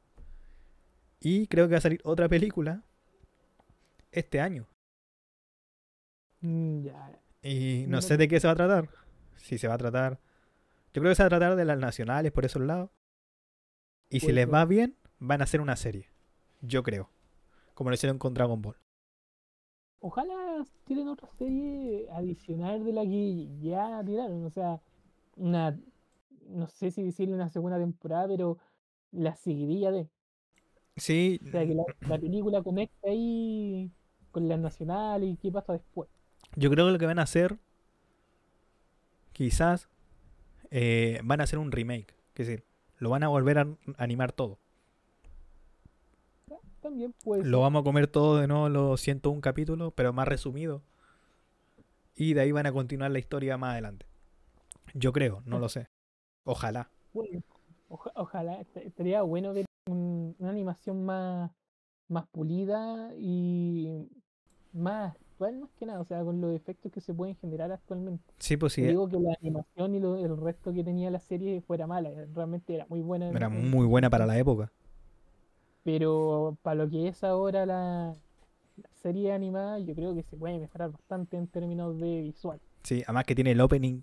[1.20, 2.83] Y creo que va a salir otra película
[4.11, 4.66] este año.
[6.40, 7.20] Mm, ya.
[7.42, 8.88] Y no sé de qué se va a tratar.
[9.37, 10.20] Si se va a tratar.
[10.92, 12.90] Yo creo que se va a tratar de las nacionales por esos lados.
[14.09, 16.09] Y si les va bien, van a hacer una serie.
[16.61, 17.11] Yo creo.
[17.74, 18.76] Como lo hicieron con Dragon Ball.
[20.00, 24.44] Ojalá tienen otra serie adicional de la que ya tiraron.
[24.44, 24.80] O sea,
[25.37, 25.78] una.
[26.48, 28.59] No sé si decirle una segunda temporada, pero
[29.12, 30.09] la seguiría de.
[30.96, 33.90] Sí, O sea, que la, la película conecta ahí
[34.33, 36.09] con las nacionales y qué pasa después.
[36.57, 37.59] yo creo que lo que van a hacer.
[39.33, 39.88] Quizás.
[40.70, 42.14] eh, van a hacer un remake.
[42.35, 42.64] Es decir,
[42.98, 43.66] lo van a volver a
[43.98, 44.59] animar todo.
[46.81, 50.83] También puede Lo vamos a comer todo de nuevo los 101 capítulos, pero más resumido.
[52.16, 54.07] Y de ahí van a continuar la historia más adelante.
[54.94, 55.87] Yo creo, no lo sé.
[56.44, 56.90] Ojalá.
[57.12, 57.42] Bueno,
[57.88, 61.50] oja- ojalá, est- estaría bueno ver un- una animación más,
[62.08, 64.08] más pulida y
[64.72, 68.24] más actual, más que nada, o sea, con los efectos que se pueden generar actualmente.
[68.38, 71.20] Sí, pues sí, No digo que la animación y lo- el resto que tenía la
[71.20, 73.28] serie fuera mala, eh, realmente era muy buena.
[73.28, 74.70] en- era muy buena para la época.
[75.82, 78.14] Pero para lo que es ahora la,
[78.76, 82.60] la serie animada, yo creo que se puede mejorar bastante en términos de visual.
[82.82, 84.02] Sí, además que tiene el opening,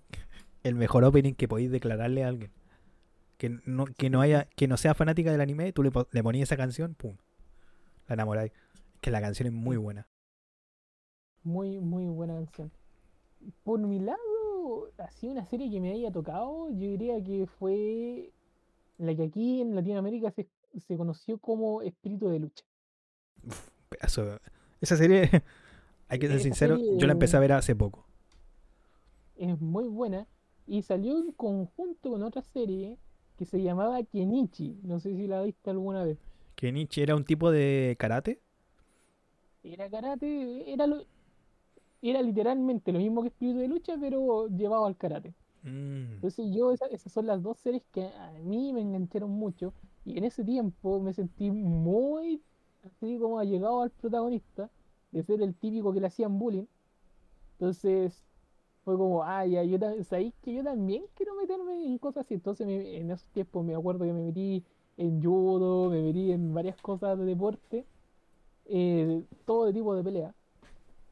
[0.64, 2.50] el mejor opening que podéis declararle a alguien.
[3.38, 6.48] Que no, que no haya, que no sea fanática del anime, tú le, le ponías
[6.48, 7.16] esa canción, pum,
[8.08, 8.52] la enamoráis.
[9.00, 10.06] Que la canción es muy buena.
[11.44, 12.70] Muy, muy buena canción.
[13.62, 18.32] Por mi lado, así una serie que me haya tocado, yo diría que fue
[18.98, 20.48] la que aquí en Latinoamérica se,
[20.80, 22.64] se conoció como Espíritu de Lucha.
[23.88, 24.38] Pedazo
[24.80, 25.30] Esa serie,
[26.08, 28.04] hay que ser Esa sincero, serie- yo la empecé a ver hace poco.
[29.36, 30.26] Es muy buena
[30.66, 32.98] y salió en conjunto con otra serie
[33.38, 34.76] que se llamaba Kenichi.
[34.82, 36.18] No sé si la viste alguna vez.
[36.60, 38.40] Nietzsche era un tipo de karate.
[39.62, 41.04] Era karate, era, lo,
[42.02, 45.32] era literalmente lo mismo que Espíritu de Lucha, pero llevado al karate.
[45.62, 49.72] Mm, Entonces yo, esa- esas son las dos series que a mí me engancharon mucho
[50.04, 52.40] y en ese tiempo me sentí muy
[52.84, 54.70] así como allegado al protagonista,
[55.12, 56.66] de ser el típico que le hacían bullying.
[57.52, 58.24] Entonces
[58.88, 62.34] fue como, ah, ya, yo sabéis que yo también quiero meterme en cosas así.
[62.34, 64.64] Entonces en esos tiempos me acuerdo que me metí
[64.96, 67.84] en judo, me metí en varias cosas de deporte,
[68.64, 70.34] eh, todo tipo de pelea.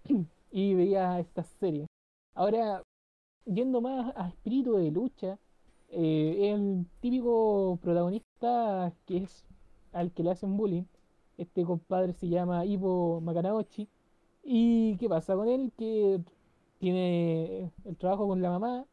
[0.53, 1.87] y veía estas series.
[2.35, 2.83] Ahora,
[3.45, 5.39] yendo más a espíritu de lucha,
[5.91, 9.45] eh, el típico protagonista que es
[9.93, 10.85] al que le hacen bullying,
[11.37, 13.87] este compadre se llama Ivo Makanauchi.
[14.45, 15.73] ¿Y qué pasa con él?
[15.77, 16.21] Que
[16.79, 18.87] tiene el trabajo con la mamá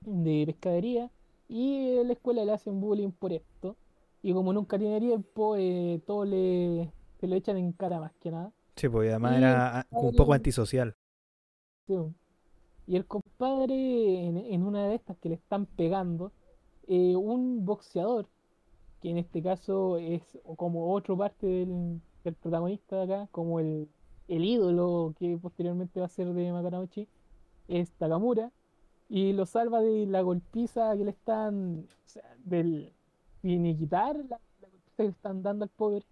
[0.00, 1.10] de pescadería
[1.48, 3.76] y en la escuela le hacen bullying por esto.
[4.22, 8.30] Y como nunca tiene tiempo, eh, todo le, se lo echan en cara más que
[8.30, 8.52] nada.
[8.76, 10.96] sí, pues además Y era un poco antisocial.
[11.86, 12.14] Sí, bo.
[12.86, 16.32] Y el compadre, en, en una de estas que le están pegando,
[16.88, 18.28] eh, un boxeador,
[19.00, 20.22] que en este caso es
[20.56, 23.88] como otro parte del, del protagonista de acá, como el,
[24.28, 27.08] el ídolo que posteriormente va a ser de Makanauchi,
[27.68, 28.50] es Takamura,
[29.08, 31.86] y lo salva de la golpiza que le están,
[32.44, 32.92] del
[33.42, 36.04] finiquitar la, golpiza que le están dando al pobre.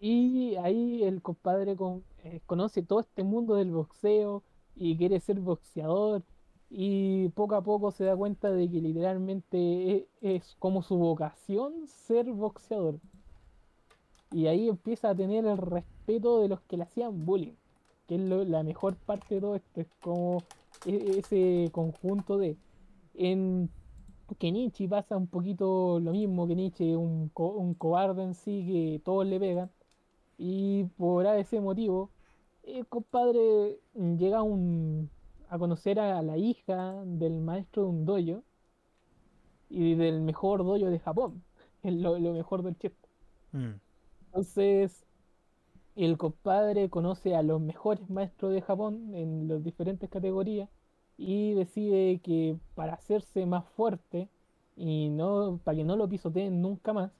[0.00, 4.42] Y ahí el compadre con- eh, conoce todo este mundo del boxeo
[4.76, 6.22] y quiere ser boxeador
[6.70, 11.86] y poco a poco se da cuenta de que literalmente e- es, como su vocación
[11.86, 12.98] ser boxeador.
[14.32, 17.54] Y ahí empieza a tener el respeto de los que le hacían bullying,
[18.06, 20.46] que es lo- la mejor parte de todo esto, es como
[20.84, 22.58] e- ese conjunto de...
[23.14, 23.70] En
[24.38, 29.00] Kenichi pasa un poquito lo mismo, Kenichi es un, co- un cobarde en sí que
[29.04, 29.70] todos le pegan.
[30.38, 32.10] Y por ese motivo,
[32.64, 35.10] el compadre llega a, un,
[35.48, 38.44] a conocer a la hija del maestro de un dojo
[39.68, 41.42] y del mejor dojo de Japón,
[41.82, 43.08] es lo, lo mejor del chiste.
[43.54, 43.80] Mm,
[44.26, 45.06] Entonces,
[45.96, 50.68] el compadre conoce a los mejores maestros de Japón en las diferentes categorías
[51.18, 54.28] y decide que para hacerse más fuerte
[54.76, 57.12] y no para que no lo pisoteen nunca más,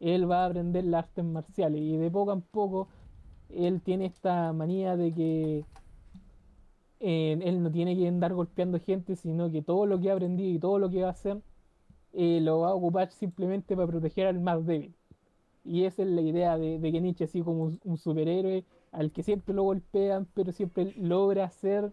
[0.00, 2.88] él va a aprender las artes marciales y de poco a poco
[3.50, 5.64] él tiene esta manía de que
[7.00, 10.54] eh, él no tiene que andar golpeando gente, sino que todo lo que ha aprendido
[10.54, 11.40] y todo lo que va a hacer
[12.12, 14.94] eh, lo va a ocupar simplemente para proteger al más débil.
[15.64, 19.22] Y esa es la idea de, de Kenichi, así como un, un superhéroe al que
[19.22, 21.92] siempre lo golpean, pero siempre logra hacer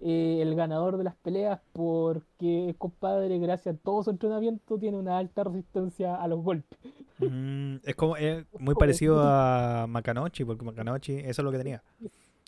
[0.00, 5.18] eh, el ganador de las peleas porque compadre, gracias a todo su entrenamiento, tiene una
[5.18, 6.78] alta resistencia a los golpes.
[7.18, 11.82] Mm, es como es muy parecido a Makanochi, porque Makanochi eso es lo que tenía.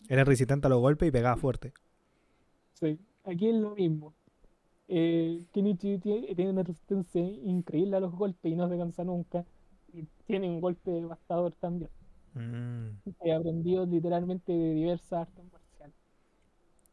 [0.07, 1.73] Era resistente a los golpes y pegaba fuerte.
[2.73, 4.13] Sí, aquí es lo mismo.
[4.87, 9.45] Eh, Kenichi tiene, tiene una resistencia increíble a los golpes y no se cansa nunca.
[9.93, 11.91] Y tiene un golpe devastador también.
[12.35, 13.01] Mm.
[13.21, 15.95] He aprendido literalmente de diversas artes marciales.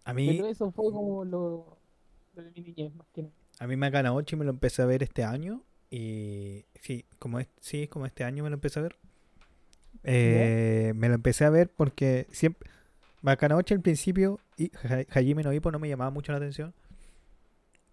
[0.04, 1.78] A mí, Pero eso fue como lo,
[2.34, 3.34] lo de mi niñez, más que nada.
[3.60, 7.88] a mí Makanochi me lo empecé a ver este año y sí, como es, sí,
[7.88, 8.96] como este año me lo empecé a ver.
[10.04, 12.70] Eh, me lo empecé a ver porque siempre
[13.22, 16.74] Makanochi al principio y Ha- Hajime no no me llamaba mucho la atención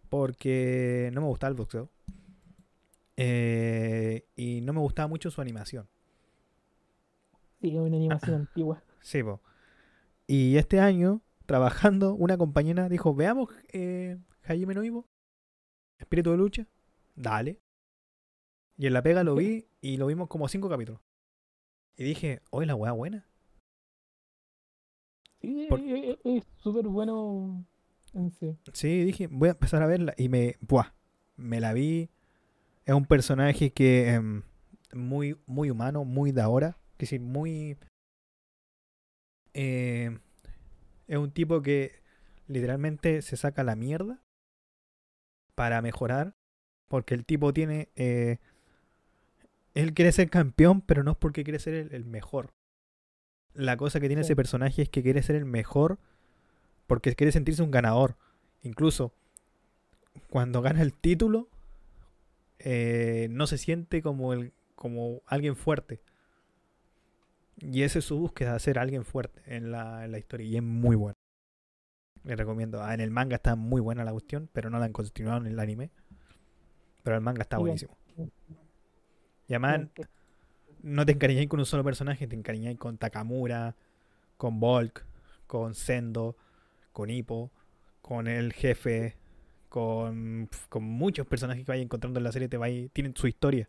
[0.10, 1.90] porque no me gustaba el boxeo.
[3.18, 5.88] Eh, y no me gustaba mucho su animación.
[7.62, 8.84] Sí, una animación antigua.
[9.02, 9.40] Sí, po.
[10.26, 15.08] Y este año, trabajando, una compañera dijo, veamos eh, Hajime no Ippo,
[16.00, 16.68] Espíritu de lucha,
[17.16, 17.62] dale.
[18.78, 21.02] Y en la pega lo vi y lo vimos como cinco capítulos.
[21.98, 23.28] Y dije, hoy la weá buena.
[25.40, 27.64] Sí, Por- es súper bueno
[28.14, 28.58] en sí.
[28.74, 30.14] Sí, dije, voy a empezar a verla.
[30.18, 30.94] Y me, buah,
[31.36, 32.10] me la vi.
[32.86, 34.44] Es un personaje que em,
[34.94, 36.78] muy, muy humano, muy de ahora.
[36.98, 37.78] Que sí, muy...
[39.54, 40.18] eh,
[41.08, 41.94] es un tipo que
[42.48, 44.22] literalmente se saca la mierda
[45.56, 46.36] para mejorar.
[46.88, 47.90] Porque el tipo tiene...
[47.96, 48.38] eh,
[49.74, 52.54] él quiere ser campeón, pero no es porque quiere ser el, el mejor.
[53.54, 54.28] La cosa que tiene Sí.
[54.28, 55.98] ese personaje es que quiere ser el mejor
[56.88, 58.16] porque quiere sentirse un ganador.
[58.64, 59.12] Incluso
[60.30, 61.50] cuando gana el título,
[62.60, 66.02] eh, no se siente como, el, como alguien fuerte.
[67.58, 70.46] Y esa es su búsqueda, de ser alguien fuerte en la, en la historia.
[70.46, 71.16] Y es muy bueno.
[72.24, 72.84] Les recomiendo.
[72.84, 75.48] Ah, en el manga está muy buena la cuestión, pero no la han continuado en
[75.48, 75.92] el anime.
[77.04, 77.98] Pero el manga está buenísimo.
[79.48, 79.82] Y además,
[80.82, 83.76] no te encariñáis con un solo personaje, te encariñáis con Takamura,
[84.38, 85.06] con Volk,
[85.46, 86.36] con Sendo,
[86.92, 87.52] con Hippo,
[88.02, 89.18] con el jefe,
[89.76, 93.68] con, muchos personajes que vais encontrando en la serie, te vais, tienen su historia.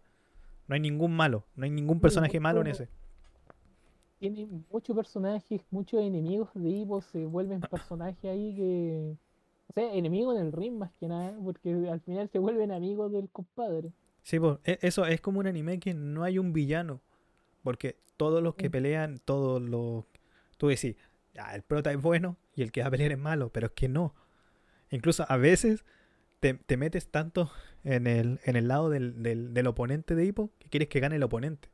[0.68, 2.88] No hay ningún malo, no hay ningún personaje malo en ese.
[4.20, 9.16] Tiene muchos personajes, muchos enemigos de Ivo se vuelven personajes ahí que.
[9.68, 13.10] O sea, enemigos en el ring más que nada, porque al final se vuelven amigos
[13.10, 13.92] del compadre.
[14.22, 17.00] Sí, pues, e- eso es como un anime que no hay un villano.
[17.64, 20.04] Porque todos los que pelean, todos los...
[20.56, 20.94] Tú decís,
[21.34, 23.72] ya, el prota es bueno y el que va a pelear es malo, pero es
[23.72, 24.14] que no.
[24.90, 25.84] Incluso a veces
[26.46, 27.50] te, te metes tanto
[27.82, 31.16] en el, en el lado del, del, del oponente de Hippo que quieres que gane
[31.16, 31.68] el oponente.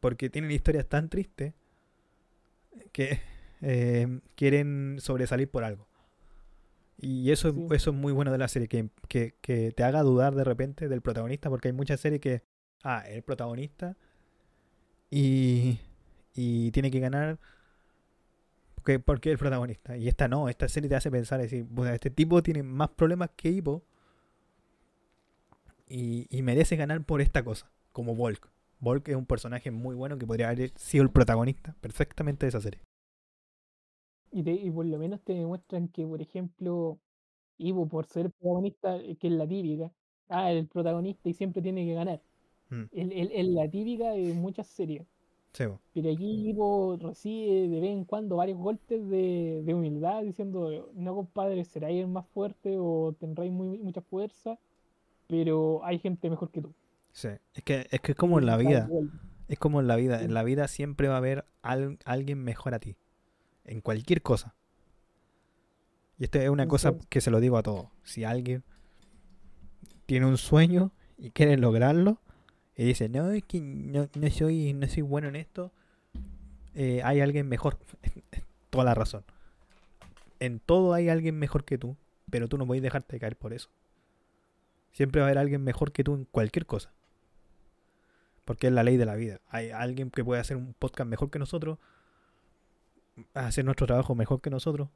[0.00, 1.54] Porque tienen historias tan tristes
[2.92, 3.20] que
[3.62, 5.88] eh, quieren sobresalir por algo.
[6.98, 7.66] Y eso, Sí.
[7.70, 10.88] eso es muy bueno de la serie, que, que, que te haga dudar de repente
[10.88, 12.42] del protagonista, porque hay muchas series que,
[12.82, 13.96] ah, el protagonista
[15.10, 15.78] y,
[16.34, 17.38] y tiene que ganar
[18.86, 19.96] porque, porque es el protagonista.
[19.96, 23.30] Y esta no, esta serie te hace pensar, decir, "Bueno, este tipo tiene más problemas
[23.36, 23.82] que Hippo
[25.88, 28.48] y, y merece ganar por esta cosa, como Volk.
[28.78, 32.60] Volk es un personaje muy bueno que podría haber sido el protagonista perfectamente de esa
[32.60, 32.80] serie.
[34.30, 36.98] Y, te- y por lo menos te demuestran que, por ejemplo,
[37.58, 39.90] Ivo, por ser protagonista, eh, que es la típica,
[40.28, 42.20] ah, el protagonista y siempre tiene que ganar.
[42.70, 42.82] Mm.
[42.92, 45.06] Es el- la típica de muchas series.
[45.56, 45.64] Sí.
[45.94, 51.14] Pero aquí Ivo recibe de vez en cuando varios golpes de, de humildad diciendo, no
[51.14, 54.58] compadre, seráis el más fuerte o tendréis muy, mucha fuerza,
[55.28, 56.74] pero hay gente mejor que tú.
[57.12, 57.28] Sí.
[57.54, 58.86] Es que es que es como en la vida.
[59.48, 60.22] Es como en la vida.
[60.22, 62.96] En la vida siempre va a haber al- alguien mejor a ti.
[63.64, 64.54] En cualquier cosa.
[66.18, 67.86] Y esto es una cosa que se lo digo a todos.
[68.02, 68.62] Si alguien
[70.04, 72.20] tiene un sueño y quiere lograrlo
[72.76, 75.72] y dice, no, es que no, no soy, no soy bueno en esto,
[76.74, 77.78] eh, hay alguien mejor.
[78.70, 79.24] Toda la razón.
[80.38, 81.96] En todo hay alguien mejor que tú,
[82.30, 83.70] pero tú no puedes dejarte caer por eso.
[84.92, 86.92] Siempre va a haber alguien mejor que tú en cualquier cosa.
[88.44, 89.40] Porque es la ley de la vida.
[89.48, 91.78] Hay alguien que puede hacer un podcast mejor que nosotros,
[93.32, 94.90] hacer nuestro trabajo mejor que nosotros.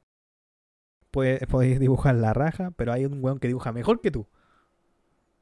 [1.10, 4.26] Puede, podéis dibujar la raja, pero hay un weón que dibuja mejor que tú.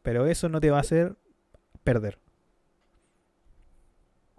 [0.03, 1.16] Pero eso no te va a hacer
[1.82, 2.20] perder.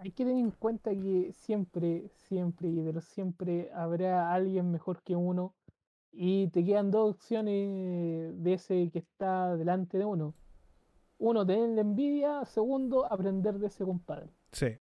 [0.02, 5.02] Hay que tener en cuenta que siempre, siempre y de los siempre habrá alguien mejor
[5.02, 5.52] que uno
[6.10, 10.32] y te quedan dos opciones de ese que está delante de uno.
[11.18, 12.46] Uno, tener la envidia.
[12.46, 14.30] Segundo, aprender de ese compadre.
[14.52, 14.78] Sí.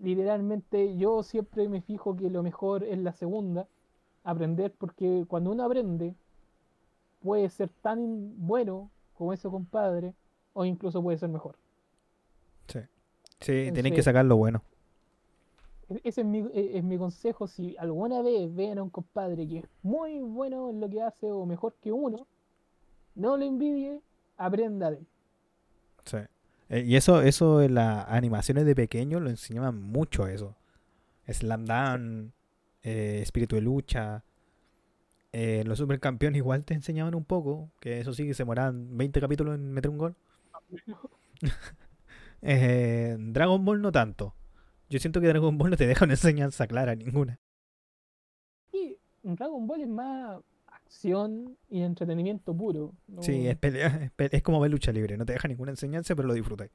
[0.00, 3.68] Literalmente yo siempre me fijo que lo mejor es la segunda,
[4.24, 6.16] aprender, porque cuando uno aprende,
[7.20, 10.16] puede ser tan bueno como ese compadre,
[10.54, 11.56] o incluso puede ser mejor.
[13.40, 13.70] Sí.
[13.72, 14.62] Tienen que sacar lo bueno.
[15.90, 17.46] E- Ese es mi, e- es mi consejo.
[17.46, 21.30] Si alguna vez ven a un compadre que es muy bueno en lo que hace
[21.30, 22.26] o mejor que uno,
[23.14, 24.00] no lo envidie,
[24.36, 25.06] aprenda de él.
[26.04, 26.18] Sí.
[26.70, 30.54] Eh, y eso, eso en las animaciones de pequeño lo enseñaban mucho eso.
[31.26, 32.32] Slam Dunk,
[32.82, 34.24] eh, Espíritu de Lucha.
[35.32, 39.20] eh, los supercampeones igual te enseñaban un poco, que eso sí, que se demoraban 20
[39.20, 40.14] capítulos en meter un gol.
[42.42, 44.34] Eh, Dragon Ball no tanto.
[44.88, 47.38] Yo siento que Dragon Ball no te deja una enseñanza clara ninguna.
[48.72, 52.92] Y Dragon Ball es más acción y entretenimiento puro.
[53.08, 56.28] no- Sí, es, pelea, es, como ver lucha libre, no te deja ninguna enseñanza, pero
[56.28, 56.70] lo disfrutas.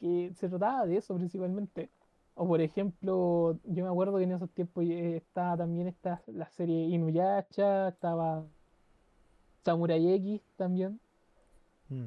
[0.00, 1.88] que se trataba de eso principalmente.
[2.36, 6.48] O por ejemplo, yo me acuerdo que en esos tiempos eh, estaba también esta, la
[6.50, 8.44] serie Inuyasha, estaba
[9.64, 11.00] Samurai X también.
[11.88, 12.06] Mm.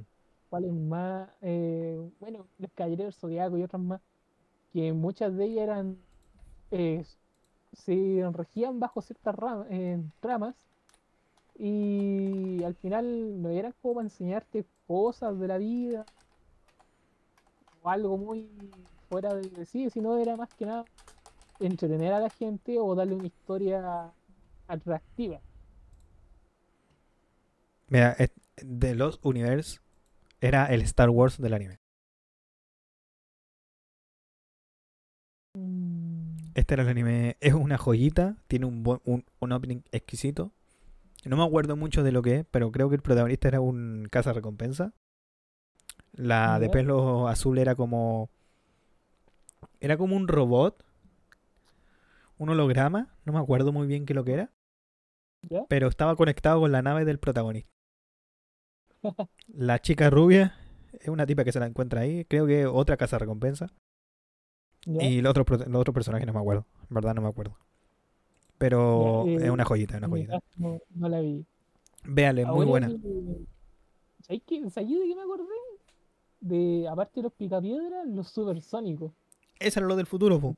[0.57, 1.29] ¿Cuáles más?
[1.41, 4.01] Eh, bueno, Los Caballeros del Zodiaco y otras más,
[4.73, 5.99] que muchas de ellas eran
[6.71, 7.05] eh,
[7.73, 10.55] se regían bajo ciertas ram- eh, tramas
[11.55, 16.07] y al final no eran como para enseñarte cosas de la vida
[17.81, 18.49] o algo muy
[19.09, 20.87] fuera de, sí, sino era más que nada
[21.59, 24.13] entretener a la gente o darle una historia
[24.67, 25.41] atractiva.
[27.89, 28.15] Mira,
[28.57, 29.79] de los Universe
[30.41, 31.79] era el Star Wars del anime.
[35.55, 40.51] Mm, Este era el anime, es una joyita, tiene un, buen, un, un opening exquisito.
[41.25, 44.07] No me acuerdo mucho de lo que es, pero creo que el protagonista era un
[44.11, 44.93] caza recompensa.
[46.13, 48.29] La de pelo azul era como.
[49.79, 50.83] Era como un robot.
[52.37, 53.15] Un holograma.
[53.25, 54.51] No me acuerdo muy bien qué lo que era.
[55.69, 57.69] Pero estaba conectado con la nave del protagonista.
[59.47, 60.55] La chica rubia
[60.99, 62.25] es una tipa que se la encuentra ahí.
[62.25, 63.67] Creo que otra casa recompensa.
[64.85, 65.03] ¿ya?
[65.03, 66.65] Y los otros, los otros personajes no me acuerdo.
[66.89, 67.57] En verdad no me acuerdo.
[68.57, 70.39] Pero Ya, es eh, una joyita, es una joyita.
[70.57, 71.45] No, no la vi.
[72.03, 72.87] Véale, muy buena.
[72.89, 73.45] que-
[74.21, 74.69] ¿Sabes qué?
[74.69, 75.43] ¿Sabes de qué me acordé?
[76.39, 79.11] De, aparte de los picapiedras, los supersónicos.
[79.59, 80.55] Eso era lo del futuro, po.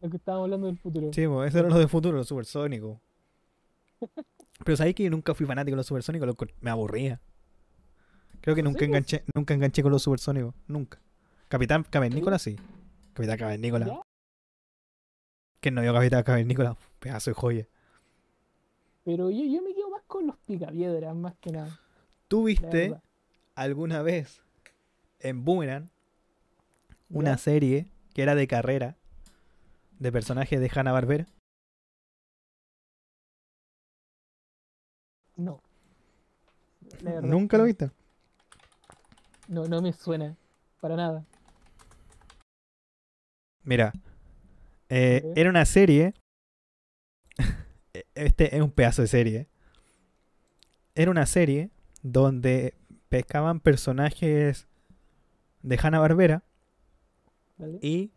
[0.00, 1.12] Lo que estábamos hablando del futuro.
[1.12, 2.98] Sí, po, eso era lo del futuro, los supersónicos.
[4.64, 7.20] Pero sabéis que yo nunca fui fanático de los supersónicos, me aburría.
[8.48, 10.98] Creo que ¿En nunca enganché, nunca enganché con los supersónicos, nunca.
[11.48, 12.56] Capitán Cavernícola sí.
[13.12, 14.00] Capitán Cavernícola.
[15.60, 17.68] Que no vio Capitán Cavernícola, pedazo de joya.
[19.04, 21.78] Pero yo, yo me quedo más con los picapiedras, más que nada.
[22.26, 23.02] ¿Tú la viste verdad.
[23.54, 24.40] alguna vez
[25.20, 25.90] en Boomerang
[27.10, 27.36] una ¿Ya?
[27.36, 28.96] serie que era de carrera
[29.98, 31.26] de personajes de Hanna Barbera?
[35.36, 35.60] No.
[37.22, 37.90] ¿Nunca lo viste?
[39.48, 40.36] No, no me suena.
[40.80, 41.24] Para nada.
[43.64, 43.92] Mira,
[44.88, 46.14] eh, era una serie.
[48.14, 49.48] este es un pedazo de serie.
[50.94, 51.70] Era una serie
[52.02, 52.74] donde
[53.08, 54.68] pescaban personajes
[55.62, 56.42] de Hanna Barbera
[57.56, 57.78] ¿Vale?
[57.82, 58.12] y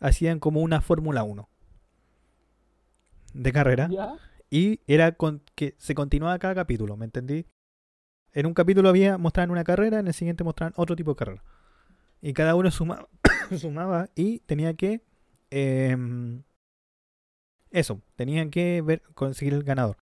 [0.00, 1.48] hacían como una Fórmula 1
[3.34, 3.88] de carrera.
[3.90, 4.14] ¿Ya?
[4.50, 7.46] Y era con que se continuaba cada capítulo, ¿me entendí?
[8.32, 11.44] En un capítulo había mostraban una carrera, en el siguiente mostraban otro tipo de carrera.
[12.20, 13.08] Y cada uno suma-
[13.58, 15.02] sumaba y tenía que
[15.50, 16.42] em,
[17.70, 19.96] eso, tenían que ver, conseguir el ganador.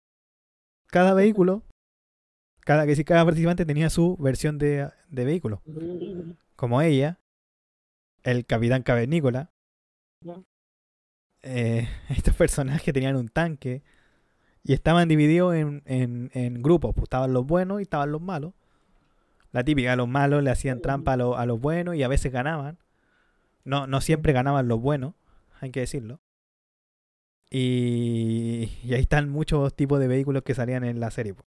[0.87, 1.63] Cada vehículo,
[2.61, 5.63] cada que si cada participante tenía su versión de, de vehículo.
[6.57, 7.19] Como ella,
[8.23, 9.51] el capitán cavernícola.
[11.43, 13.83] Eh, estos personajes tenían un tanque
[14.69, 16.95] y estaban divididos en, en, en grupos.
[16.95, 18.53] Pues estaban los buenos y estaban los malos.
[19.53, 22.33] La típica, los malos le hacían trampa a, lo- a los buenos y a veces
[22.33, 22.79] ganaban.
[23.65, 25.15] No, no siempre ganaban los buenos,
[25.61, 26.21] hay que decirlo.
[27.51, 31.35] Y, y ahí están muchos tipos de vehículos que salían en la serie.
[31.35, 31.45] po.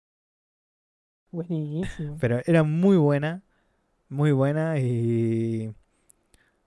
[1.30, 2.16] Buenísimo.
[2.20, 3.42] Pero era muy buena,
[4.08, 5.74] muy buena y...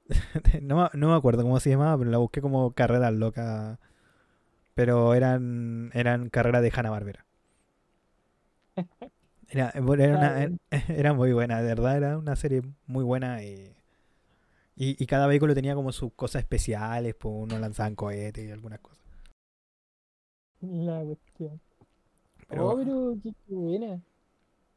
[0.62, 3.78] no, me- no me acuerdo cómo se llamaba, pero la busqué como carreras locas.
[4.80, 7.25] Pero eran, eran carreras de Hanna Barbera.
[9.49, 10.57] Era, bueno, era, una-
[10.89, 13.73] era muy buena, de verdad, era una serie muy buena y,
[14.75, 18.80] y, y cada vehículo tenía como sus cosas especiales, pues uno lanzaban cohetes y algunas
[18.80, 18.99] cosas.
[20.61, 21.59] La cuestión.
[22.47, 24.01] Pero- oh, pero qué, qué buena.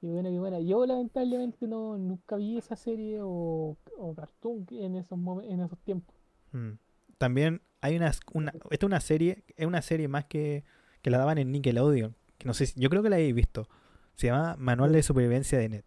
[0.00, 0.60] Qué buena, qué buena.
[0.60, 5.78] Yo lamentablemente no nunca vi esa serie o, o cartoon en esos momen- en esos
[5.80, 6.16] tiempos.
[6.52, 6.78] Mm.
[7.22, 10.64] También hay una, una esta es una serie, es una serie más que,
[11.02, 13.68] que la daban en Nickelodeon, que no sé si, yo creo que la habéis visto.
[14.16, 15.84] Se llama Manual de Supervivencia de Net.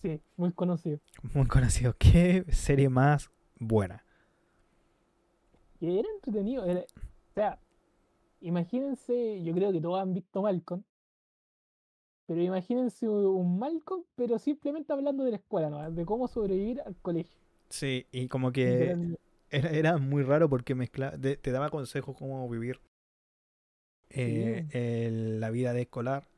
[0.00, 1.00] Sí, muy conocido.
[1.34, 1.96] Muy conocido.
[1.98, 4.04] Qué serie más buena.
[5.80, 6.64] Era entretenido.
[6.64, 7.58] era- o sea,
[8.40, 10.84] imagínense, yo creo que todos han visto Malcolm.
[12.26, 15.90] Pero imagínense un Malcolm, pero simplemente hablando de la escuela, ¿no?
[15.90, 17.40] De cómo sobrevivir al colegio.
[17.70, 18.96] Sí, y como que
[19.50, 22.80] era, era muy raro porque mezcla, te daba consejos cómo vivir
[24.10, 26.28] eh, el- la vida de escolar,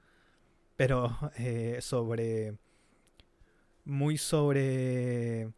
[0.76, 2.58] pero eh, sobre
[3.84, 5.50] muy sobre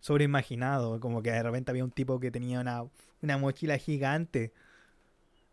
[0.00, 2.84] sobre imaginado, como que de repente había un tipo que tenía una,
[3.22, 4.52] una mochila gigante,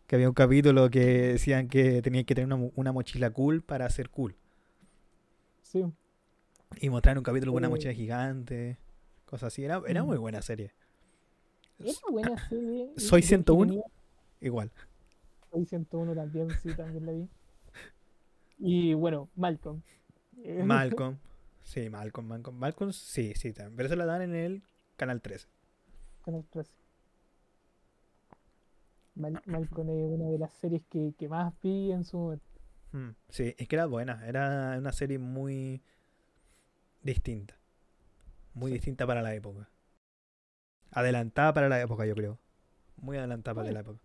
[0.06, 1.00] que había un capítulo que
[1.34, 4.34] decían que tenía que tener una, una mochila cool para ser cool,
[5.62, 5.92] Sí.
[6.80, 7.70] y mostraron un capítulo con una Eh.
[7.70, 8.78] mochila gigante,
[9.28, 10.06] cosas así, era, era Mm.
[10.06, 10.72] muy buena serie.
[11.78, 12.92] Era buena serie.
[12.96, 13.66] y- Soy y- y 101.
[13.72, 13.84] tenía-
[14.40, 14.72] Igual.
[15.52, 17.28] Soy 101 también, sí, también la vi.
[18.58, 19.82] Y bueno, Malcolm.
[21.04, 21.18] Malcolm.
[21.62, 22.56] Sí, Malcolm, Malcolm.
[22.58, 23.76] Malcolm, sí, sí, también.
[23.76, 24.62] Pero eso la dan en el
[24.96, 25.46] canal 13.
[26.24, 26.72] Canal 13.
[29.14, 32.44] Mal- Malcolm es una de las series que, que más vi en su momento.
[32.92, 34.26] Mm, Sí, es que era buena.
[34.26, 35.82] Era una serie muy
[37.02, 37.57] distinta.
[38.58, 38.74] Muy Sí.
[38.74, 39.68] distinta para la época.
[40.90, 42.38] Adelantada para la época, yo creo.
[42.96, 43.74] Muy adelantada para Sí.
[43.74, 44.00] la época.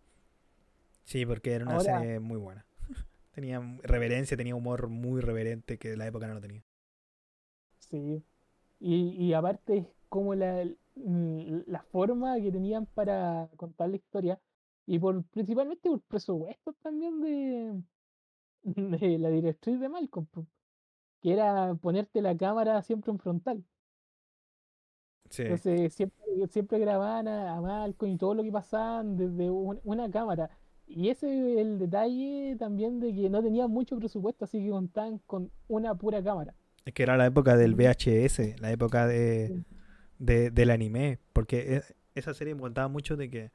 [1.04, 2.66] Sí, porque era una Ahora- serie muy buena.
[3.32, 6.64] Tenía reverencia, tenía humor muy reverente que la época no lo tenía.
[7.80, 8.24] Sí.
[8.80, 8.95] Y,
[9.26, 14.39] y aparte es como la, mm, la forma que tenían para contar la historia
[14.86, 17.82] y por principalmente por presupuesto también de,
[19.08, 20.28] de la directriz de Malcolm,
[21.22, 23.64] que era ponerte la cámara siempre en frontal.
[25.34, 25.42] Sí.
[25.42, 30.08] Entonces siempre, siempre grababan a, a Malcolm y todo lo que pasaban desde un- una
[30.12, 30.52] cámara.
[30.86, 35.18] Y ese es el detalle también de que no tenían mucho presupuesto, así que contaban
[35.26, 36.54] con una pura cámara.
[36.86, 37.74] Es que era la época del.
[37.74, 39.64] VHS, la época de,
[40.20, 43.52] de- del anime, porque e- esa serie me contaba mucho de que,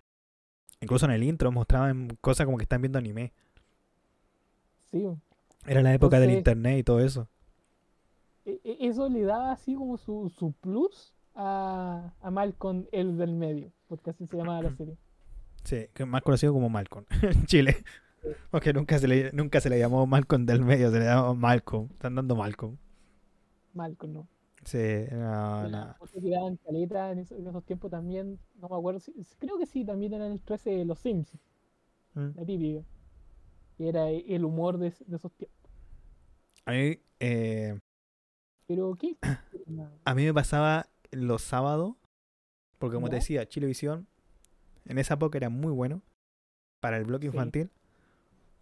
[0.81, 3.33] incluso en el intro mostraban cosas como que están viendo anime.
[4.91, 5.07] Sí.
[5.65, 7.29] Era la época del internet y todo eso.
[8.45, 13.33] e- e- eso le daba así como su, su plus a, a Malcolm el del
[13.33, 14.97] medio, porque así se llamaba la serie.
[15.65, 17.77] Sí, que más conocido como Malcolm en Chile.
[18.51, 21.89] Porque nunca se le, nunca se le llamó Malcolm del medio, se le llamó Malcolm.
[21.93, 22.77] Están dando Malcolm.
[23.75, 24.29] Malcolm, ¿no?
[24.65, 24.79] Sí,
[25.13, 25.97] no, Y no.
[26.65, 30.13] Caleta en, eso- en esos tiempos también, no me acuerdo, si- creo que sí, también
[30.15, 31.41] eran el 13 de los Simpsons,
[32.15, 32.31] Mm.
[32.35, 32.83] la típica.
[33.77, 35.71] Que era el humor de, de esos tiempos.
[36.67, 37.79] A mí, eh,
[38.67, 39.17] Pero, ¿qué?
[40.05, 41.95] a mí me pasaba los sábados,
[42.79, 44.07] porque como te decía, Chilevisión
[44.87, 46.03] en esa época era muy bueno
[46.81, 47.29] para el bloque Sí.
[47.29, 47.71] infantil.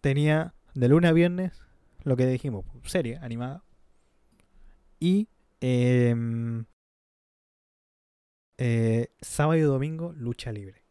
[0.01, 1.61] Tenía de lunes a viernes
[2.03, 3.63] lo que dijimos, serie animada.
[4.99, 5.27] Y
[5.61, 6.65] em,
[8.57, 10.81] eh, sábado y domingo, lucha libre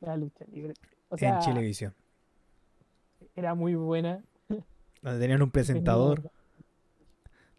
[0.00, 0.74] La lucha libre.
[1.08, 1.94] O en Chilevisión.
[3.34, 4.22] era muy buena.
[5.02, 6.30] Donde tenían un presentador,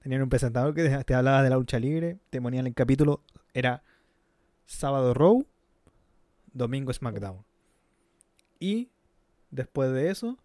[0.07, 3.83] tenían un presentador que te hablaba de la lucha libre, te ponían el capítulo, era
[4.65, 5.45] sábado Raw,
[6.53, 7.43] domingo SmackDown.
[8.57, 8.87] Y
[9.51, 10.37] después de eso,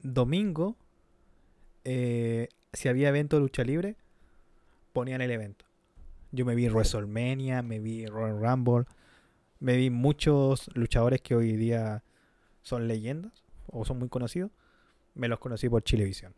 [0.00, 0.78] domingo,
[1.84, 3.96] eh, si había evento de lucha libre,
[4.94, 5.66] ponían el evento.
[6.32, 8.86] Yo me vi WrestleMania, me vi Royal Rumble,
[9.60, 12.02] me vi muchos luchadores que hoy día
[12.62, 14.52] son leyendas o son muy conocidos.
[15.12, 16.32] Me los conocí por Chilevisión.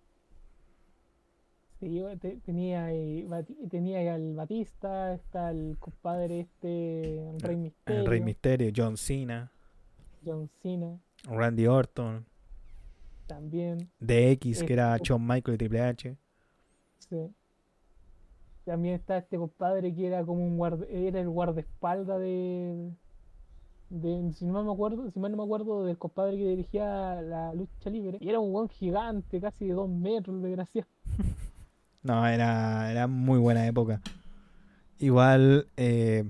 [1.80, 2.02] Sí,
[2.44, 8.20] tenía, ahí Bati- tenía ahí al Batista, está el compadre este, Rey Misterio, El Rey
[8.20, 9.52] Misterio, John Cena,
[10.26, 12.24] John Cena, Randy Orton,
[13.28, 13.88] también.
[14.00, 16.16] DX, que era Eh, Shawn Michael y Triple H.
[16.98, 17.30] sí.
[18.64, 22.90] También está este compadre que era como un guarda, era el guardaespaldas de,
[23.88, 27.54] de si no me acuerdo, si mal no me acuerdo del compadre que dirigía la
[27.54, 28.18] lucha libre.
[28.20, 30.88] Y era un buen gigante, casi de dos metros, desgraciado.
[32.08, 34.00] No, era, era muy buena época.
[34.98, 36.24] Igual, eh,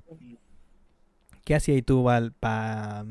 [1.45, 3.05] ¿qué hacías tú, Val, pa...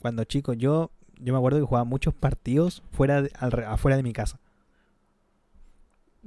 [0.00, 0.52] cuando chico?
[0.52, 4.38] Yo, yo me acuerdo que jugaba muchos partidos fuera de- alre- afuera de mi casa.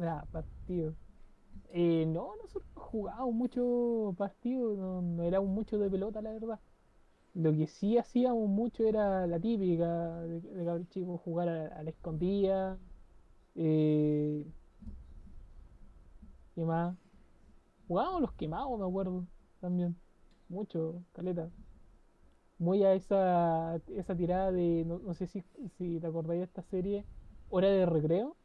[0.02, 0.96] Ah, partido.
[1.70, 6.60] Eh, no, nosotros no jugábamos mucho partido, no, no éramos mucho de pelota, la verdad.
[7.36, 11.92] Lo que sí hacíamos mucho era la típica de, de chicos, jugar a, a la
[11.92, 12.80] escondida.
[13.56, 14.46] Eh,
[16.56, 16.96] ¿qué más?
[17.88, 19.26] Jugábamos los quemados, me acuerdo,
[19.62, 19.96] también.
[20.50, 21.50] Mucho, caleta.
[22.58, 25.44] Muy a esa, esa tirada de, no, no sé si,
[25.78, 27.06] si te acordáis de esta serie,
[27.50, 28.36] Hora de Recreo,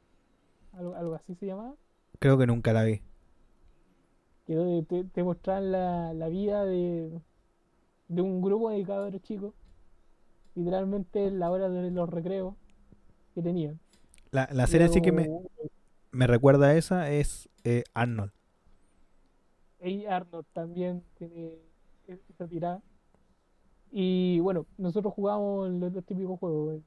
[0.73, 1.75] algo, algo así se llamaba,
[2.21, 3.03] Creo que nunca la vi.
[4.47, 7.21] que te, te mostraban la, la vida de,
[8.09, 9.55] de un grupo de cabros chicos,
[10.55, 12.55] literalmente la hora de los recreos
[13.35, 13.79] que tenían.
[14.31, 15.29] La, la serie era sí que me,
[16.13, 18.33] me recuerda a esa es eh, Arnold.
[19.81, 21.59] Hey Arnold también tiene
[22.07, 22.83] e- esa tirada.
[23.91, 26.77] Y bueno, nosotros jugamos los, los típicos juegos.
[26.77, 26.83] eh.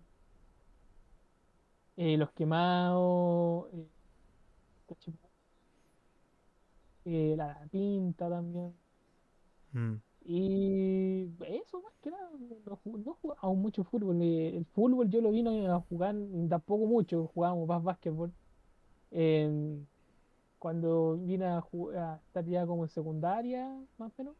[1.96, 3.88] Eh, los quemados, eh,
[7.06, 8.74] eh, la pinta también.
[9.74, 9.96] Mm.
[10.26, 12.30] Y eso más que nada,
[12.65, 14.21] no, no jugamos mucho fútbol.
[14.21, 16.15] eh, El fútbol yo lo vino a jugar
[16.49, 18.32] tampoco mucho, jugábamos más básquetbol.
[20.59, 23.67] Cuando vine a, ju- a estar ya como en secundaria,
[23.97, 24.36] más o menos,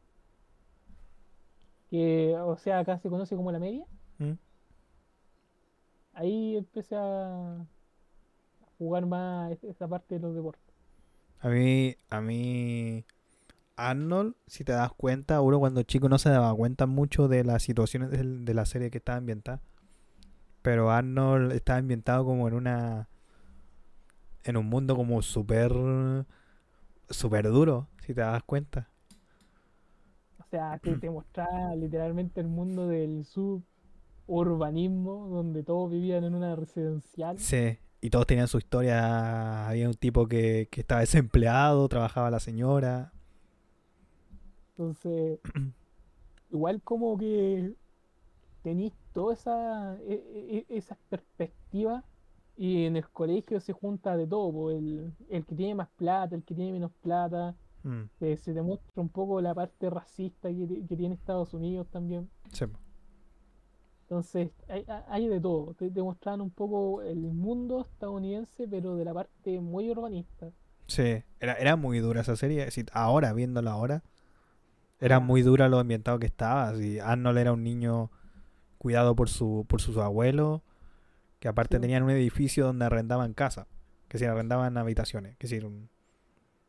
[1.90, 3.86] que o sea acá se conoce como la media,
[4.20, 4.34] Mm.
[6.14, 7.66] ahí empecé a
[8.78, 10.64] jugar más es- esa parte de los deportes.
[11.42, 13.04] A mí, a mí,
[13.76, 17.64] Arnold, si te das cuenta, uno cuando chico no se daba cuenta mucho de las
[17.64, 19.62] situaciones de, la serie que estaba ambientada.
[20.62, 23.10] Pero Arnold estaba ambientado como en una,
[24.44, 25.74] en un mundo como súper,
[27.10, 28.90] súper duro, si te das cuenta.
[30.40, 36.56] O sea, te, te mostraba literalmente el mundo del suburbanismo, donde todos vivían en una
[36.56, 37.40] residencial.
[37.40, 39.68] Sí, y todos tenían su historia.
[39.68, 43.13] Había un tipo que, que estaba desempleado, trabajaba la señora.
[44.88, 45.40] Entonces,
[46.52, 47.74] igual como que
[48.64, 52.04] tenéis toda esa, e- e- esa perspectiva
[52.58, 56.44] y en el colegio se junta de todo, el, el que tiene más plata, el
[56.44, 57.56] que tiene menos plata,
[57.86, 61.86] Mm, eh, se demuestra un poco la parte racista que, ti- que tiene Estados Unidos
[61.92, 62.30] también.
[62.54, 62.64] sí.
[64.04, 69.14] Entonces, hay, hay- de todo, te, mostraban un poco el mundo estadounidense, pero de la
[69.14, 70.50] parte muy urbanista.
[70.88, 72.72] Sí, era, era muy dura esa serie.
[72.72, 74.02] Si- ahora, viéndola ahora,
[75.06, 76.74] era muy dura lo ambientado que estaba.
[76.76, 78.10] Si Arnold era un niño
[78.78, 80.62] cuidado por su, por sus abuelos,
[81.40, 81.82] que aparte Sí.
[81.82, 83.68] tenían un edificio donde arrendaban casa,
[84.08, 85.70] que se arrendaban habitaciones, que decir,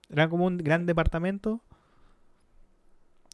[0.09, 1.63] era como un gran departamento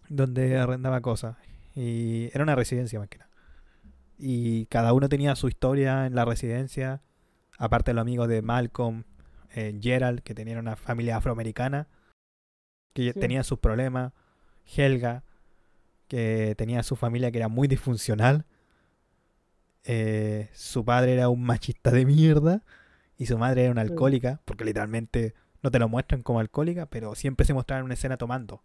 [0.09, 1.37] donde arrendaba cosas.
[1.75, 3.31] Y era una residencia más que nada.
[4.19, 7.01] Y cada uno tenía su historia en la residencia.
[7.59, 9.05] Aparte los amigos de Malcolm,
[9.55, 11.89] eh, Gerald, que tenían una familia afroamericana,
[12.93, 13.21] que Sí.
[13.21, 14.13] tenían sus problemas.
[14.77, 15.25] Helga,
[16.09, 18.47] que tenía su familia que era muy disfuncional.
[19.85, 22.63] Eh, su padre era un machista de mierda.
[23.17, 27.15] Y su madre era una alcohólica, porque literalmente no te lo muestran como alcohólica, pero
[27.15, 28.63] siempre se mostraba en una escena tomando.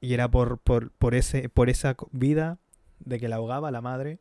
[0.00, 2.58] Y era por, por, por, ese, por esa vida
[3.00, 4.20] de que la ahogaba la madre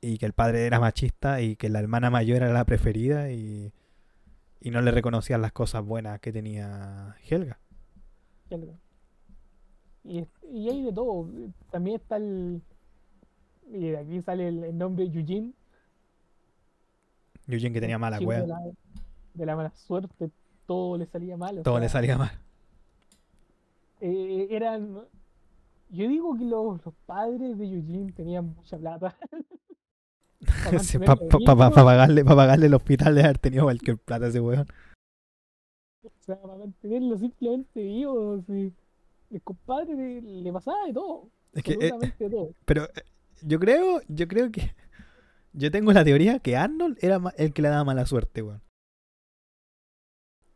[0.00, 3.72] y que el padre era machista y que la hermana mayor era la preferida y,
[4.60, 7.60] y no le reconocían las cosas buenas que tenía Helga.
[8.50, 8.74] Helga.
[10.04, 11.28] Y, y hay de todo.
[11.70, 12.60] También está el.
[13.72, 15.52] Y de aquí sale el, el nombre Eugene.
[17.46, 18.60] Eugene que tenía mala wea, De la,
[19.34, 20.30] de la mala suerte,
[20.66, 21.62] todo le salía mal.
[21.62, 22.32] todo le salía mal.
[24.00, 25.00] eh, eran.
[25.90, 29.16] Yo digo que los, los padres de Eugene tenían mucha plata.
[30.64, 31.14] Para Sí, pa
[31.70, 34.66] pagarle, pa pagarle el hospital de haber tenido cualquier plata ese weón.
[36.04, 38.42] O sea, para mantenerlo simplemente vivo.
[38.46, 38.72] sí.
[39.32, 41.28] El compadre le, le pasaba de todo.
[41.54, 41.90] Es que, eh,
[42.30, 42.54] todo.
[42.64, 43.02] pero eh,
[43.42, 44.74] yo creo, yo creo que
[45.52, 48.62] yo tengo la teoría que Arnold era el que le daba mala suerte, weón.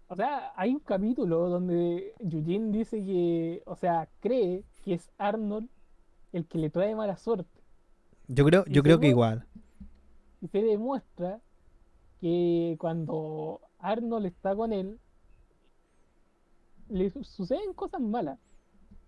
[0.08, 5.68] O sea, hay un capítulo donde Eugene dice que, o sea, cree que es Arnold
[6.32, 7.60] el que le trae mala suerte.
[8.28, 9.46] Yo creo, Y yo creo que igual.
[10.42, 11.40] Y se demuestra
[12.20, 14.98] que cuando Arnold está con él,
[16.88, 18.38] le su- suceden cosas malas.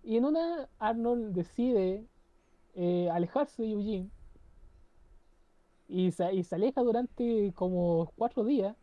[0.03, 2.05] Y en una, Arnold decide
[2.75, 4.09] eh, alejarse de Eugene
[5.87, 8.75] y se, y se aleja durante como cuatro días.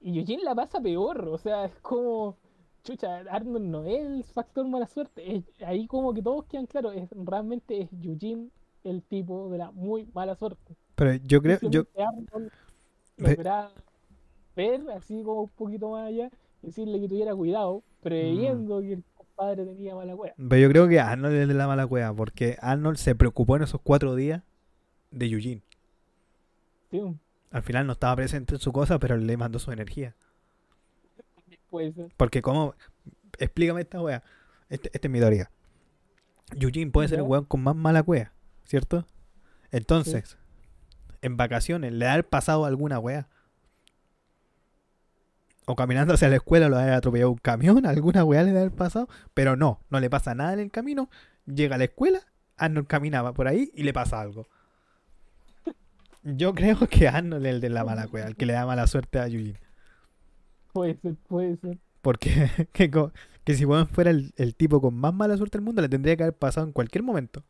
[0.00, 2.36] Y Eugene la pasa peor, o sea, es como,
[2.84, 5.36] chucha, Arnold no es el factor mala suerte.
[5.36, 8.48] es- ahí como que todos quedan claros, es, realmente es Eugene
[8.84, 10.76] el tipo de la muy mala suerte.
[10.94, 12.50] Pero yo creo, yo, Arnold
[13.16, 13.72] lograba
[14.56, 16.30] ver así como un poquito más allá,
[16.62, 19.04] decirle que tuviera cuidado, preveyendo que el
[19.38, 22.96] compadre tenía mala pero yo creo que Arnold es de la mala cueva, porque Arnold
[22.96, 24.42] se preocupó en esos cuatro días
[25.10, 25.62] de Eugene.
[26.90, 27.00] Sí,
[27.50, 30.14] Al final no estaba presente en su cosa, pero le mandó su energía.
[31.70, 32.12] puede ser.
[32.16, 32.74] Porque como
[33.38, 34.22] explícame esta wea.
[34.68, 35.50] Este, esta es mi teoría.
[36.58, 38.32] Eugene puede ser el weón con más mala cueva,
[38.64, 39.06] ¿cierto?
[39.70, 40.38] Entonces,
[41.20, 43.28] en vacaciones, ¿le ha pasado alguna wea?
[45.70, 48.72] O caminando hacia la escuela lo ha atropellado un camión, alguna weá le ha haber
[48.72, 51.10] pasado, pero no, no le pasa nada en el camino,
[51.44, 52.20] llega a la escuela,
[52.56, 54.46] Arnold caminaba por ahí y le pasa algo.
[56.22, 58.86] Yo creo que Arnold es el de la mala cueva, el que le da mala
[58.86, 59.60] suerte a Eugene.
[60.72, 61.76] Puede ser, puede ser.
[62.00, 62.90] Porque que,
[63.44, 66.16] que si weón fuera el, el tipo con más mala suerte del mundo, le tendría
[66.16, 67.44] que haber pasado en cualquier momento.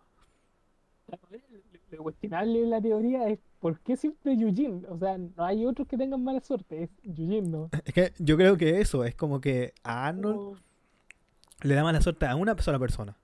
[1.90, 4.82] Lo cuestionable de la teoría es por qué siempre Eugene.
[4.88, 7.70] O sea, no hay otros que tengan mala suerte, es Eugene, ¿no?
[7.84, 10.58] Es que yo creo que eso es como que a Arnold
[11.62, 13.16] le da mala suerte a una sola persona.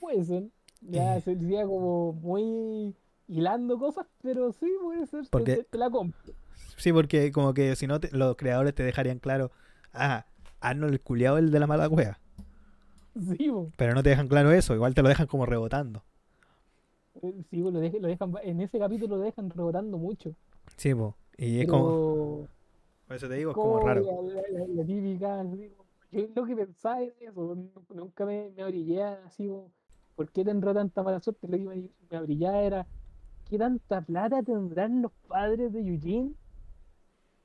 [0.00, 0.44] Puede ser.
[0.82, 1.20] Ya Eh.
[1.20, 2.94] sería como muy
[3.26, 5.24] hilando cosas, pero sí puede ser.
[5.30, 6.34] Porque- te, te la compro.
[6.76, 9.50] Sí, porque como que si no, te- los creadores te dejarían claro,
[9.92, 10.26] ah,
[10.60, 12.18] Arnold el culiado el de la mala cueva.
[13.14, 13.70] Sí, po.
[13.76, 16.02] Pero no te dejan claro eso, igual te lo dejan como rebotando.
[17.22, 20.34] Eh, sí, po, lo, dejan, lo dejan, en ese capítulo lo dejan rebotando mucho.
[20.76, 21.14] Sí, po.
[21.36, 22.48] Y es pero como,
[23.06, 24.02] por eso te digo, es como como raro.
[24.02, 25.44] La, la- la- típica,
[26.10, 29.70] yo lo que pensaba es eso, nu- nunca me, me orillé así como,
[30.16, 31.46] ¿por qué tendrá tanta mala suerte?
[31.48, 32.86] Lo que me, me orillaba era,
[33.48, 36.32] ¿qué tanta plata tendrán los padres de Eugene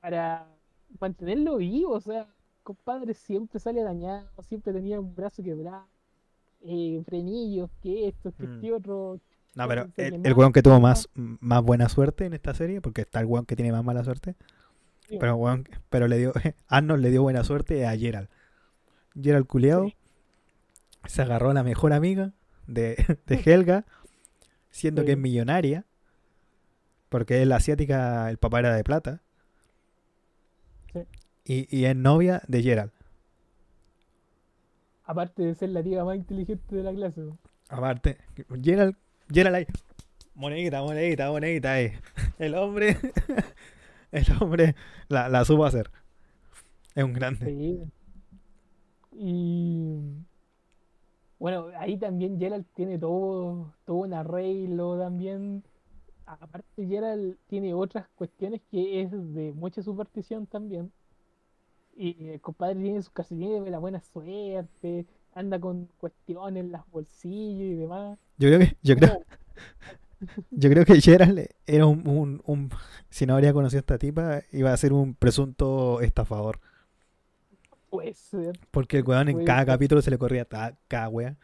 [0.00, 0.46] para
[1.00, 1.92] mantenerlo vivo?
[1.94, 2.28] O sea,
[2.62, 5.86] compadre siempre sale dañado, siempre tenía un brazo quebrado,
[6.62, 8.54] eh, frenillos, que esto, que Mm.
[8.54, 9.20] este otro.
[9.54, 13.00] No, pero el, el weón que tuvo más, más buena suerte en esta serie, porque
[13.02, 14.36] está el weón que tiene más mala suerte,
[15.08, 16.32] Sí, pero, weón- pero le dio,
[16.68, 18.28] Arnold le dio buena suerte a Gerald.
[19.20, 19.96] Gerald culiao Sí.
[21.06, 22.32] se agarró a la mejor amiga
[22.68, 22.94] de,
[23.26, 23.84] de Helga,
[24.70, 25.84] siendo que es millonaria,
[27.08, 29.20] porque es la asiática, el papá era de plata,
[30.92, 31.00] Sí.
[31.44, 32.92] y, y es novia de Gerald.
[35.04, 37.22] Aparte de ser la tía más inteligente de la clase.
[37.68, 38.18] Aparte,
[38.62, 38.96] Gerald,
[39.32, 39.66] Gerald ahí.
[40.34, 41.92] Monedita, monedita, monedita ahí.
[42.38, 42.96] El hombre,
[44.12, 44.74] el hombre
[45.08, 45.90] la, la supo hacer.
[46.94, 47.46] Es un grande.
[47.46, 47.80] Sí.
[49.12, 49.98] Y
[51.38, 55.62] bueno, ahí también Gerald tiene todo, todo un arreglo también.
[56.26, 60.92] Aparte Gerald tiene otras cuestiones que es de mucha superstición también.
[61.96, 66.82] Y el compadre tiene sus calcetines de la buena suerte, anda con cuestiones en los
[66.90, 68.18] bolsillos y demás.
[68.38, 69.24] Yo creo que, yo creo,
[70.50, 72.70] yo creo que Gerald era un, un, un-
[73.08, 76.60] si no habría conocido a esta tipa, iba a ser un presunto estafador.
[77.88, 78.58] puede ser.
[78.70, 79.66] Porque el weón en Puede cada ser.
[79.66, 81.36] capítulo se le corría ta- cada wea.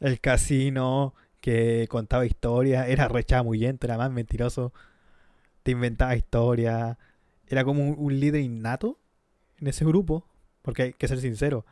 [0.00, 4.72] El casino, que contaba historias, era re chamuyento, era más mentiroso.
[5.62, 6.98] Te inventaba historias.
[7.48, 8.98] Era como un, un líder innato
[9.60, 10.26] en ese grupo.
[10.62, 11.64] Porque hay que ser sincero.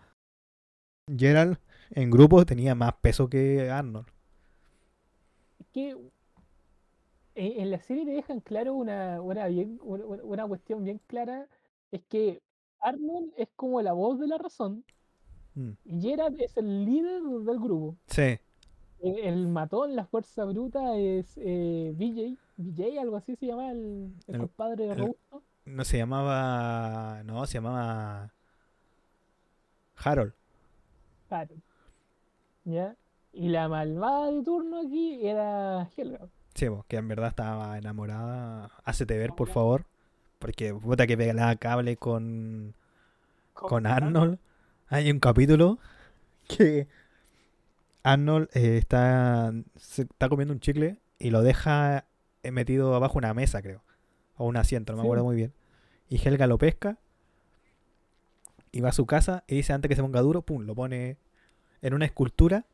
[1.17, 1.59] Gerald
[1.91, 4.07] en grupo tenía más peso que Arnold.
[5.61, 9.79] Es que en, en la serie te dejan claro una, una, bien,
[10.49, 11.47] cuestión bien clara,
[11.93, 12.43] es que
[12.81, 14.85] Arnold es como la voz de la razón
[15.59, 15.71] Mm.
[15.87, 17.97] y Gerard es el líder del grupo.
[18.09, 18.39] Sí,
[19.01, 24.13] El, el matón, la fuerza bruta es eh, BJ, BJ, algo así se llama el,
[24.27, 25.43] el El- compadre de Robusto.
[25.65, 27.23] no se llamaba.
[27.25, 28.35] No, se llamaba.
[29.95, 30.35] Harold.
[31.29, 31.55] Claro.
[32.65, 32.97] ¿Ya?
[33.33, 36.27] Y la malvada de turno aquí era Helga.
[36.55, 38.71] Sí, que en verdad estaba enamorada.
[38.85, 39.85] Hácete ver, por favor.
[40.39, 42.75] Porque puta que pegaba cable con,
[43.53, 44.39] con Arnold.
[44.89, 45.79] Hay un capítulo
[46.49, 46.87] que
[48.03, 52.05] Arnold eh, está, se está comiendo un chicle y lo deja
[52.43, 53.83] eh, metido abajo una mesa, creo.
[54.37, 55.07] O un asiento, no me Sí.
[55.09, 55.53] acuerdo muy bien.
[56.09, 56.99] Y Helga lo pesca
[58.77, 61.17] y va a su casa y dice antes que se ponga duro, pum, lo pone
[61.81, 62.67] en una escultura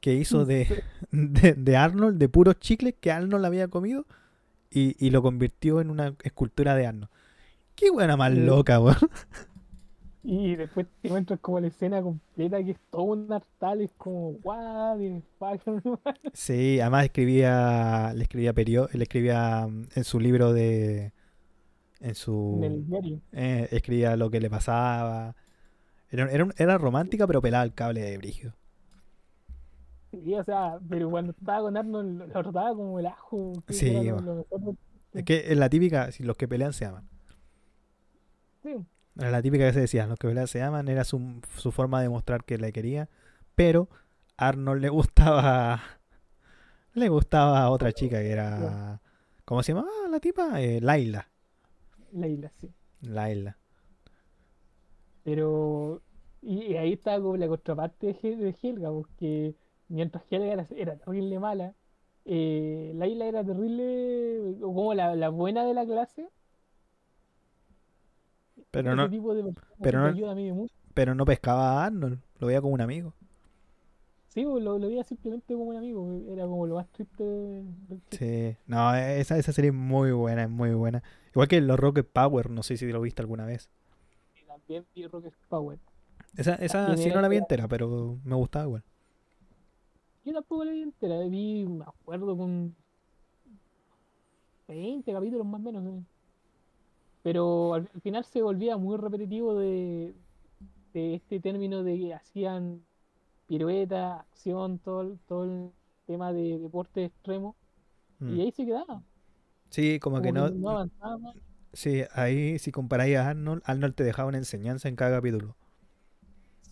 [0.00, 4.04] que hizo de, de, de Arnold, de puros chicles que Arnold había comido
[4.70, 7.10] y, y lo convirtió en una escultura de Arnold.
[7.74, 8.96] Qué buena más loca, weón.
[10.22, 14.36] Y después te encuentras como la escena completa que es todo un hartal, es como,
[15.38, 15.60] fuck?"
[16.34, 21.12] Sí, además escribía, le escribía perio, le escribía mm, en su libro de,
[22.00, 23.20] en su, en el diario.
[23.32, 25.34] eh, escribía lo que le pasaba.
[26.10, 28.54] Era, era, era romántica pero pelaba el cable de brígido.
[30.12, 33.52] Sí, o sea, pero cuando estaba con Arnold lo, trataba como el ajo.
[33.68, 34.76] Sí, lo- lo mejor
[35.12, 37.08] Es que es la típica, si los que pelean se aman.
[38.62, 38.86] sí,
[39.18, 42.02] Era la típica que se decía, los que pelean se aman, era su, su forma
[42.02, 43.08] de mostrar que le quería,
[43.54, 43.88] pero
[44.36, 45.80] Arnold le gustaba,
[46.94, 49.00] le gustaba a otra chica que era,
[49.44, 50.60] ¿cómo se llamaba la tipa?
[50.62, 51.28] Eh, Laila.
[52.16, 52.72] Leila, sí.
[53.02, 53.56] Laila.
[55.24, 56.02] Pero,
[56.42, 59.56] y, y ahí está como la contraparte de, Hel- de Helga, porque
[59.88, 61.74] mientras Helga era, era terrible mala,
[62.24, 66.28] eh, Layla era terrible, como la, la buena de la clase.
[68.70, 70.74] Pero Ese no, tipo de personas pero no- ayuda a mí mucho.
[70.94, 73.14] pero no pescaba a Arnold, lo veía como un amigo.
[74.28, 77.64] Sí, pues, lo, lo veía simplemente como un amigo, era como lo más triste.
[78.10, 81.02] Sí, no, esa, esa serie es muy buena, es muy buena.
[81.36, 83.68] Igual que los Rocket Power, no sé si lo viste alguna vez.
[84.42, 85.78] Y también vi Rocket Power.
[86.34, 88.82] Esa, esa sí no la vi era- entera, pero me gustaba igual.
[90.24, 92.74] Yo tampoco la vi entera, vi, me acuerdo con
[94.68, 95.84] 20 capítulos más o menos.
[95.86, 96.02] eh.
[97.22, 100.14] Pero al, al final se volvía muy repetitivo de,
[100.94, 102.82] de este término de que hacían
[103.46, 105.70] pirueta, acción, todo, el- todo el
[106.06, 107.54] tema de deporte extremo.
[108.20, 108.36] Mm.
[108.36, 109.02] Y ahí se quedaba.
[109.76, 111.34] Sí, como que no, no avanzaba
[111.74, 115.54] sí, ahí si comparáis a Arnold, Arnold te dejaba una enseñanza en cada capítulo.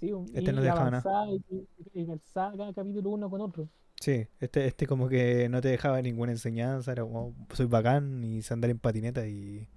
[0.00, 1.26] Sí, Este no y dejaba nada.
[1.28, 3.68] y, y- calzaba cada capítulo uno con otro.
[4.00, 8.40] Sí, este, este como que no te dejaba ninguna enseñanza, era como soy bacán y
[8.48, 9.68] andar en patineta y,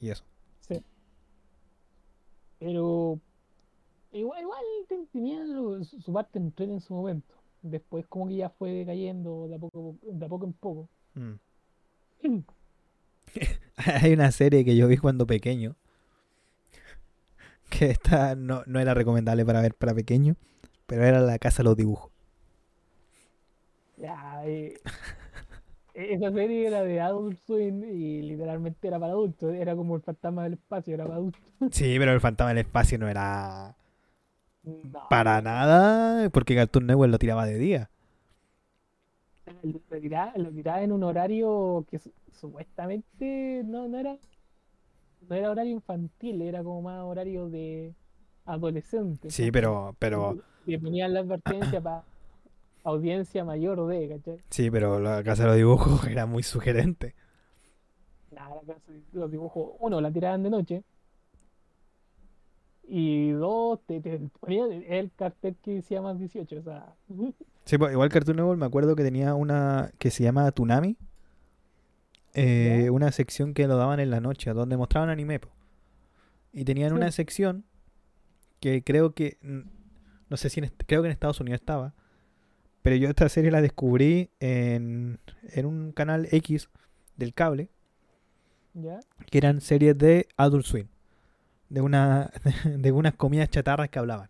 [0.00, 0.24] y eso.
[0.60, 0.82] Sí.
[2.58, 3.20] Pero
[4.12, 7.34] igual, igual ten- tenía su parte entrete en su momento.
[7.60, 10.88] Después como que ya fue decayendo de a poco, de a poco en poco.
[11.14, 11.34] Mm.
[13.76, 15.76] Hay una serie que yo vi cuando pequeño,
[17.70, 20.36] que esta no, no era recomendable para ver para pequeño,
[20.86, 22.10] pero era La Casa de los Dibujos.
[25.94, 29.54] E- esa serie era de Adult Swim y literalmente era para adultos.
[29.54, 31.42] Era como el fantasma del espacio, era para adultos.
[31.70, 33.76] Sí, pero el fantasma del espacio no era
[34.64, 37.90] No, para nada, porque Cartoon Network lo tiraba de día.
[39.62, 44.18] Lo tiraba, lo tiraba en un horario que su- supuestamente no, no era
[45.28, 47.94] no era horario infantil, era como más horario de
[48.44, 49.28] adolescente.
[49.28, 52.04] Sí, pero, pero, Le ponían la advertencia para
[52.84, 54.40] audiencia mayor de, ¿cachai?
[54.50, 57.14] sí, pero La Casa de los Dibujos era muy sugerente.
[58.30, 60.84] Nada, la casa de los dibujos, uno, la tiraban de noche.
[62.88, 66.94] Y dos, te, te ponían el cartel que decía más 18, o sea.
[67.66, 70.96] Sí, pues, igual Cartoon Network me acuerdo que tenía una que se llama Toonami.
[72.38, 72.92] eh, Ya.
[72.92, 75.40] una sección que lo daban en la noche, donde mostraban anime.
[75.40, 75.48] po.
[76.52, 76.94] Y tenían Sí.
[76.96, 77.64] una sección
[78.60, 79.38] que creo que,
[80.28, 81.94] no sé si en, creo que en Estados Unidos estaba,
[82.82, 86.68] pero yo esta serie la descubrí en, en un canal X
[87.16, 87.68] del cable,
[88.74, 89.00] ¿Ya?
[89.30, 90.88] que eran series de Adult Swim,
[91.70, 92.30] de una
[92.64, 94.28] de unas comidas chatarras que hablaban.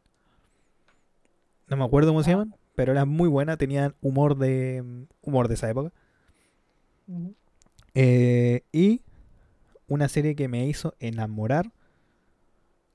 [1.69, 2.35] No me acuerdo cómo se Ah.
[2.35, 5.93] llaman, pero eran muy buenas, tenían humor de humor de esa época.
[7.95, 9.03] Eh, y
[9.89, 11.73] una serie que me hizo enamorar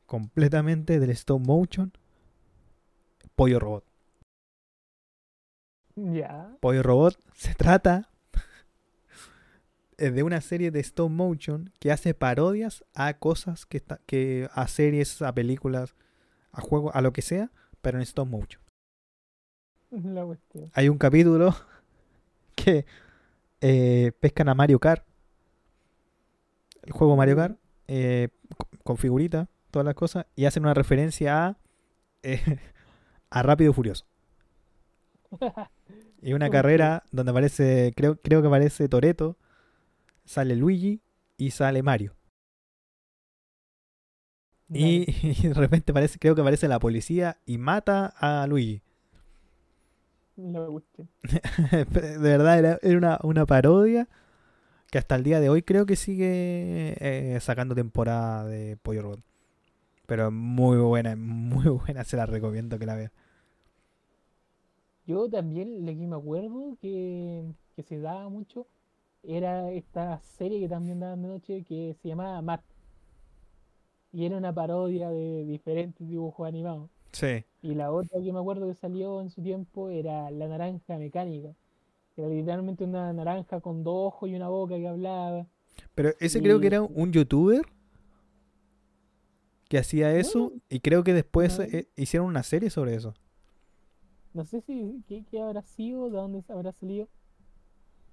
[0.05, 1.91] completamente del stop motion,
[3.35, 3.85] Pollo Robot.
[5.95, 6.55] Ya.
[6.59, 8.09] Pollo Robot se trata
[9.97, 14.67] de una serie de stop motion que hace parodias a cosas que está, que a
[14.67, 15.95] series, a películas,
[16.51, 17.51] a juegos, a lo que sea,
[17.81, 18.60] pero en stop motion.
[20.15, 20.71] La cuestión.
[20.73, 21.55] Hay un capítulo
[22.55, 22.85] que
[23.61, 25.05] eh, pescan a Mario Kart,
[26.83, 31.45] el juego Mario Kart, eh, co- con figuritas, todas las cosas, y hacen una referencia
[31.47, 31.57] a,
[32.23, 32.41] eh,
[33.29, 34.05] a Rápido y Furioso.
[36.21, 39.37] Y una carrera donde aparece, creo, creo que aparece Toreto,
[40.25, 41.01] sale Luigi
[41.37, 42.15] y sale Mario.
[44.73, 48.81] Y, y de repente parece, creo que aparece la policía y mata a Luigi.
[50.41, 51.09] La cuestión.
[51.71, 54.07] de verdad, era, era una, una parodia
[54.91, 59.21] que hasta el día de hoy creo que sigue eh, sacando temporada de Pollo Robot.
[60.05, 63.11] Pero es muy buena, muy buena, se la recomiendo que la vean.
[65.07, 68.67] Yo también, lo que me acuerdo que, que se daba mucho
[69.23, 72.63] era esta serie que también daban de noche que se llamaba Matt.
[74.11, 76.89] Y era una parodia de diferentes dibujos animados.
[77.11, 77.43] Sí.
[77.61, 81.49] Y la otra que me acuerdo que salió en su tiempo era La Naranja Mecánica.
[82.17, 85.45] Era literalmente una naranja con dos ojos y una boca que hablaba.
[85.95, 87.61] Pero ese creo que era un youtuber
[89.69, 91.65] que hacía eso y creo que después no.
[91.65, 93.13] eh, hicieron una serie sobre eso.
[94.33, 97.07] No sé si qué, qué habrá sido, de dónde habrá salido.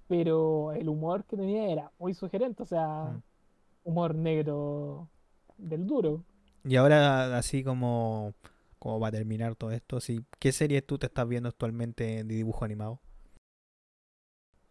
[0.07, 2.63] Pero el humor que tenía era muy sugerente.
[2.63, 3.21] O sea, Mm.
[3.85, 5.07] humor negro
[5.57, 6.23] del duro.
[6.63, 8.33] Y ahora así como,
[8.79, 12.23] como va a terminar todo esto, sí, ¿qué serie tú te estás viendo actualmente de
[12.23, 12.99] dibujo animado?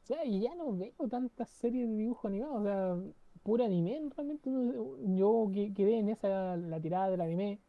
[0.03, 2.97] O sea, ya no veo tantas series de dibujo animado, o sea,
[3.43, 4.51] pura anime realmente.
[5.17, 7.61] Yo que- quedé en esa, la tirada del anime,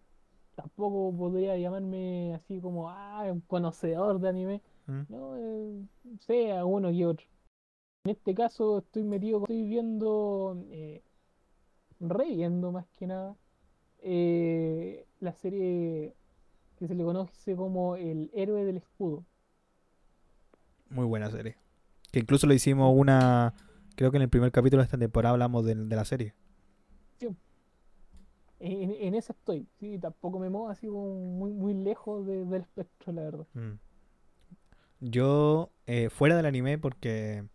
[0.56, 4.62] tampoco podría llamarme así como, ah, un conocedor de anime.
[4.88, 5.02] ¿Mm?
[5.10, 5.86] No, eh,
[6.22, 7.28] sé a uno y otro.
[8.06, 11.04] En este caso estoy metido, estoy viendo, eh,
[12.00, 13.36] reviendo más que nada,
[14.00, 16.16] eh, la serie
[16.80, 19.26] que se le conoce como El Héroe del Escudo.
[20.90, 21.58] Muy buena serie.
[22.12, 23.54] Que incluso lo hicimos una.
[23.96, 26.34] Creo que en el primer capítulo de esta temporada hablamos de, de la serie.
[28.62, 32.62] En, en esa estoy, sí, tampoco me muevo así como muy, muy lejos de- del
[32.64, 33.48] espectro, la verdad.
[33.54, 33.80] Mm.
[35.02, 37.46] Yo, eh, fuera del anime, porque.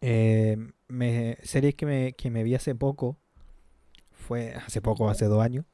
[0.00, 0.56] eh,
[0.88, 3.16] me, series que me, que me vi hace poco.
[4.12, 5.64] Fue hace poco, hace dos años.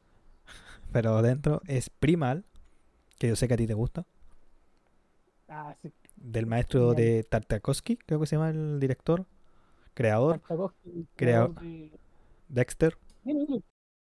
[0.92, 2.44] Pero dentro es Primal,
[3.18, 4.04] que yo sé que a ti te gusta.
[5.48, 9.26] Ah, sí, Del maestro de Tartakovsky, creo que se llama el director.
[9.94, 10.38] Creador.
[10.38, 11.54] Tartakovsky, Creador.
[11.60, 11.90] de-
[12.48, 12.96] Dexter.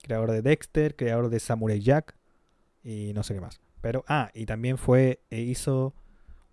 [0.01, 2.15] Creador de Dexter, creador de Samurai Jack
[2.83, 3.59] y no sé qué más.
[3.81, 5.93] Pero, ah, y también fue, e hizo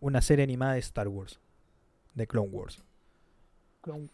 [0.00, 1.40] una serie animada de Star Wars,
[2.14, 2.82] de Clone Wars.
[3.82, 4.08] Clone-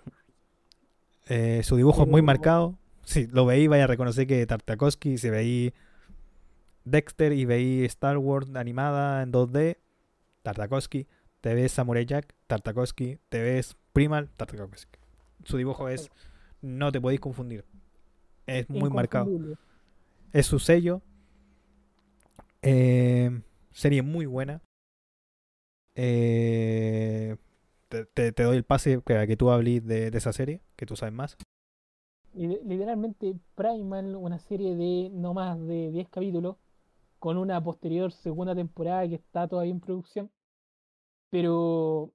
[1.29, 2.77] Eh, su dibujo es muy marcado.
[3.05, 5.73] Si lo veí, vaya a reconocer que Tartakovsky, si veí
[6.85, 9.77] Dexter y veí Star Wars animada en 2D,
[10.43, 11.07] Tartakovsky,
[11.41, 14.99] te ves Samurai Jack, Tartakovsky, te ves Primal, Tartakovsky.
[15.45, 16.11] Su dibujo es,
[16.63, 17.65] no te podéis confundir.
[18.47, 19.31] Es muy marcado.
[20.33, 21.03] Es su sello.
[22.63, 23.41] Eh,
[23.73, 24.61] serie muy buena.
[25.95, 27.37] Eh,
[27.89, 30.87] te, te- te doy el pase para que tú hables de, de esa serie, que
[30.87, 31.37] tú sabes más.
[32.35, 36.57] Li- Literalmente Primal, una serie de no más de 10 capítulos,
[37.21, 40.31] con una posterior segunda temporada que está todavía en producción.
[41.31, 42.13] Pero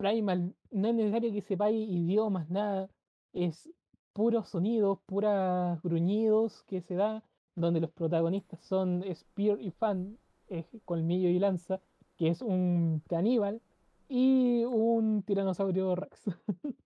[0.00, 2.88] Primal, no es necesario que sepáis idiomas, nada.
[3.34, 3.68] Es
[4.14, 7.22] puros sonidos, puras gruñidos que se da,
[7.54, 10.18] donde los protagonistas son Spear y Fan,
[10.48, 11.80] eh, Colmillo y Lanza,
[12.16, 13.60] que es un caníbal,
[14.08, 16.24] y un tiranosaurio Rex.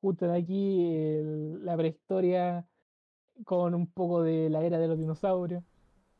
[0.00, 1.20] Justo de aquí
[1.64, 2.66] la prehistoria
[3.44, 5.62] con un poco de la era de los dinosaurios.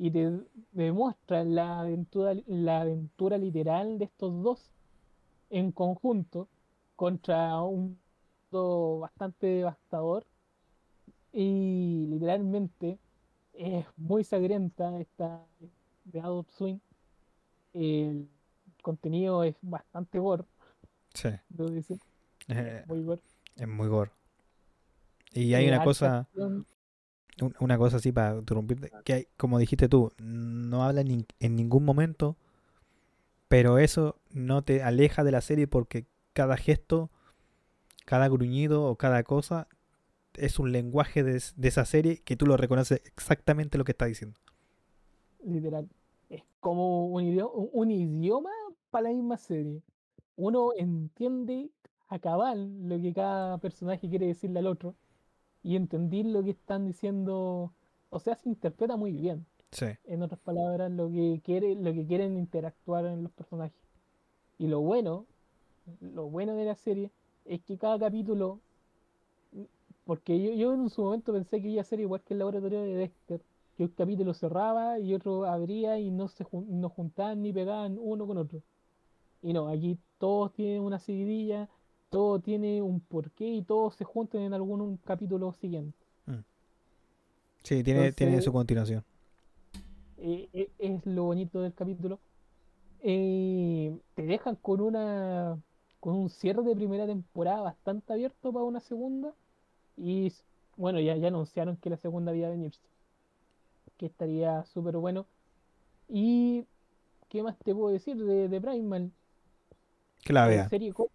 [0.03, 0.31] Y te
[0.73, 4.71] demuestra la aventura, la aventura literal de estos dos
[5.51, 6.49] en conjunto
[6.97, 7.99] contra un
[8.51, 10.25] mundo bastante devastador.
[11.35, 12.99] Y literalmente
[13.53, 15.45] es muy sangrienta esta
[16.05, 16.81] de Adult Swim.
[17.75, 18.27] El
[18.83, 20.45] contenido es bastante gore,
[21.13, 21.29] Sí.
[21.51, 21.99] debo decir,
[22.49, 23.21] Eh, muy gore.
[23.57, 24.11] es muy gore.
[25.35, 26.27] Y hay Eh, una cosa,
[27.61, 31.85] una cosa así para interrumpirte, que hay, como dijiste tú, no habla ni- en ningún
[31.85, 32.37] momento,
[33.49, 37.11] pero eso no te aleja de la serie porque cada gesto,
[38.07, 39.69] cada gruñido o cada cosa
[40.35, 44.39] es un lenguaje de esa serie que tú lo reconoces exactamente lo que está diciendo.
[45.45, 45.89] literal.
[46.29, 48.51] Es como un idioma, un idioma
[48.91, 49.83] para la misma serie.
[50.37, 51.71] Uno entiende
[52.09, 54.95] a cabal lo que cada personaje quiere decirle al otro
[55.63, 57.73] y entender lo que están diciendo,
[58.11, 59.47] o sea, se interpreta muy bien.
[59.73, 63.77] Sí, En otras palabras, lo que quiere, lo que quieren interactuar en los personajes.
[64.59, 65.27] Y lo bueno,
[66.01, 67.11] lo bueno de la serie
[67.45, 68.61] es que cada capítulo,
[70.05, 72.83] porque yo, yo en su momento pensé que iba a ser igual que el laboratorio
[72.83, 73.43] de Dexter,
[73.77, 78.27] que un capítulo cerraba y otro abría y no se no juntaban ni pegaban uno
[78.27, 78.63] con otro.
[79.43, 81.69] Y no, aquí todos tienen una seguidilla,
[82.11, 85.97] todo tiene un porqué y todos se juntan en algún un capítulo siguiente.
[87.63, 89.05] sí, tiene, tiene su continuación.
[90.19, 92.19] eh, eh, es lo bonito del capítulo.
[93.03, 95.59] Eh, te dejan con una
[96.01, 99.35] con un cierre de primera temporada bastante abierto para una segunda.
[99.97, 100.33] Y
[100.77, 102.81] bueno, ya, ya anunciaron que la segunda había venirse.
[103.99, 105.27] Que estaría súper bueno.
[106.09, 106.67] Y
[107.29, 109.13] ¿qué más te puedo decir de, de Primal?
[110.25, 110.69] Que la vea.
[110.69, 111.11] serie co-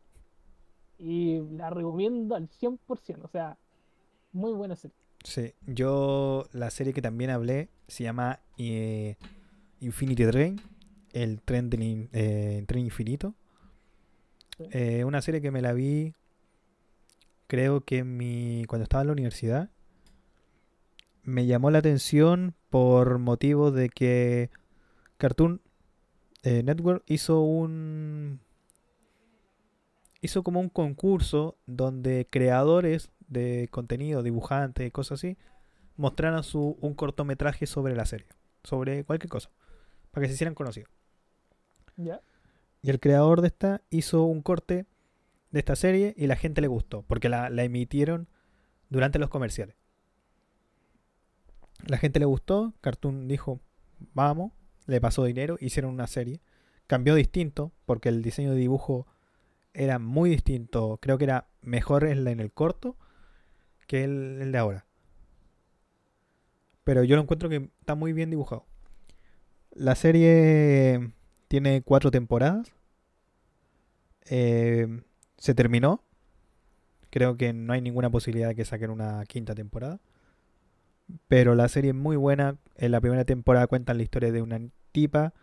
[0.98, 3.24] y la recomiendo al 100%.
[3.24, 3.58] O sea,
[4.32, 4.96] muy buena serie.
[5.24, 9.16] Sí, yo la serie que también hablé se llama eh,
[9.80, 10.62] Infinity Train,
[11.14, 13.34] el tren del eh, tren infinito.
[14.58, 14.66] Sí.
[14.72, 16.14] Eh, una serie que me la vi,
[17.48, 19.70] creo que en mi cuando estaba en la universidad.
[21.24, 24.52] Me llamó la atención por motivo de que
[25.18, 25.60] Cartoon
[26.44, 28.45] Network hizo un
[30.26, 35.38] hizo como un concurso donde creadores de contenido, dibujantes y cosas así,
[35.96, 38.28] mostraran su, un cortometraje sobre la serie,
[38.64, 39.50] sobre cualquier cosa,
[40.12, 40.92] para que se hicieran conocidos.
[41.96, 42.22] ¿Ya?
[42.82, 44.86] Y el creador de esta hizo un corte
[45.52, 48.28] de esta serie y la gente le gustó, porque la, la emitieron
[48.90, 49.76] durante los comerciales.
[51.88, 53.62] La gente le gustó, Cartoon dijo,
[54.14, 54.52] vamos,
[54.86, 56.42] le pasó dinero, hicieron una serie.
[56.88, 59.08] Cambió distinto, porque el diseño de dibujo
[59.76, 60.98] era muy distinto.
[61.02, 62.98] Creo que era mejor en, el corto
[63.88, 64.86] que el, el de ahora.
[66.84, 68.66] Pero yo lo encuentro que está muy bien dibujado.
[69.72, 71.12] La serie
[71.48, 72.74] tiene cuatro temporadas.
[74.30, 75.02] Eh,
[75.38, 76.04] se terminó.
[77.10, 80.00] Creo que no hay ninguna posibilidad de que saquen una quinta temporada.
[81.28, 82.58] Pero la serie es muy buena.
[82.76, 84.60] En la primera temporada cuentan la historia de una
[84.92, 85.34] tipa,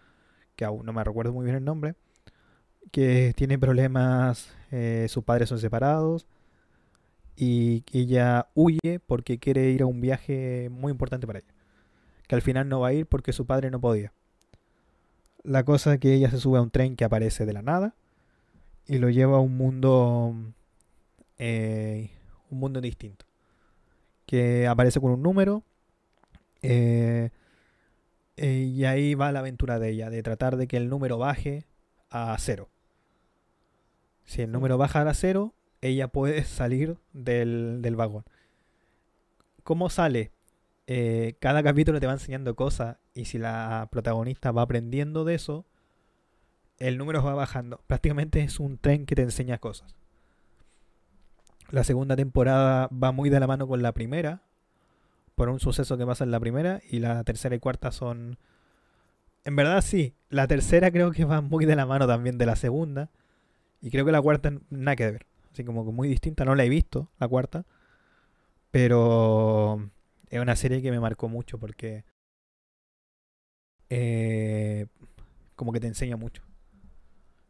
[0.57, 1.95] que aún no me recuerdo muy bien el nombre,
[2.91, 6.27] que tiene problemas, eh, sus padres son separados
[7.37, 11.55] y ella huye porque quiere ir a un viaje muy importante para ella.
[12.29, 14.13] Que al final no va a ir porque su padre no podía.
[15.43, 17.95] La cosa es que ella se sube a un tren que aparece de la nada
[18.87, 20.35] y lo lleva a un mundo
[21.39, 22.11] eh,
[22.51, 23.27] un mundo distinto
[24.27, 25.63] que aparece con un número
[26.63, 27.31] eh,
[28.37, 31.67] y ahí va la aventura de ella de tratar de que el número baje
[32.13, 32.69] a cero
[34.25, 38.25] si el número baja a cero ella puede salir del, del vagón
[39.63, 40.33] ¿cómo sale?
[40.87, 45.65] Eh, cada capítulo te va enseñando cosas y si la protagonista va aprendiendo de eso
[46.79, 47.81] el número va bajando.
[47.87, 49.95] Prácticamente es un tren que te enseña cosas.
[51.71, 54.43] La segunda temporada va muy de la mano con la primera,
[55.37, 58.39] por un suceso que pasa en la primera, y la tercera y cuarta son...
[59.45, 62.57] En verdad sí, la tercera creo que va muy de la mano también de la
[62.57, 63.11] segunda,
[63.81, 65.27] y creo que la cuarta nada que ver.
[65.53, 67.67] Así como que muy distinta, no la he visto, la cuarta,
[68.71, 69.91] pero
[70.31, 72.05] es una serie que me marcó mucho porque...
[73.91, 74.87] Eh,
[75.57, 76.43] como que te enseña mucho.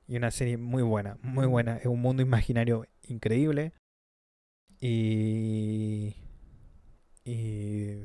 [0.09, 1.76] Y una serie muy buena, muy buena.
[1.76, 3.72] Es un mundo imaginario increíble.
[4.80, 6.16] Y.
[7.24, 8.05] Y.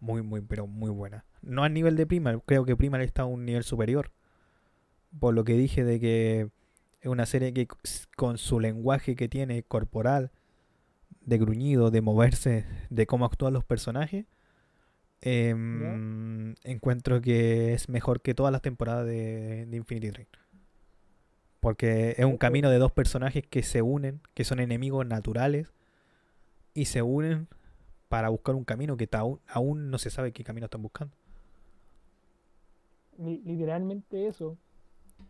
[0.00, 1.24] Muy, muy, pero muy buena.
[1.42, 4.12] No al nivel de Primal, creo que Primal está a un nivel superior.
[5.18, 6.48] Por lo que dije de que
[7.00, 7.68] es una serie que
[8.16, 10.30] con su lenguaje que tiene corporal,
[11.20, 14.26] de gruñido, de moverse, de cómo actúan los personajes,
[15.20, 20.28] em, encuentro que es mejor que todas las temporadas de, de Infinity Train.
[21.60, 25.72] Porque es un camino de dos personajes que se unen, que son enemigos naturales,
[26.74, 27.48] y se unen
[28.08, 31.16] para buscar un camino que aún, aún no se sabe qué camino están buscando.
[33.24, 34.58] Literalmente eso.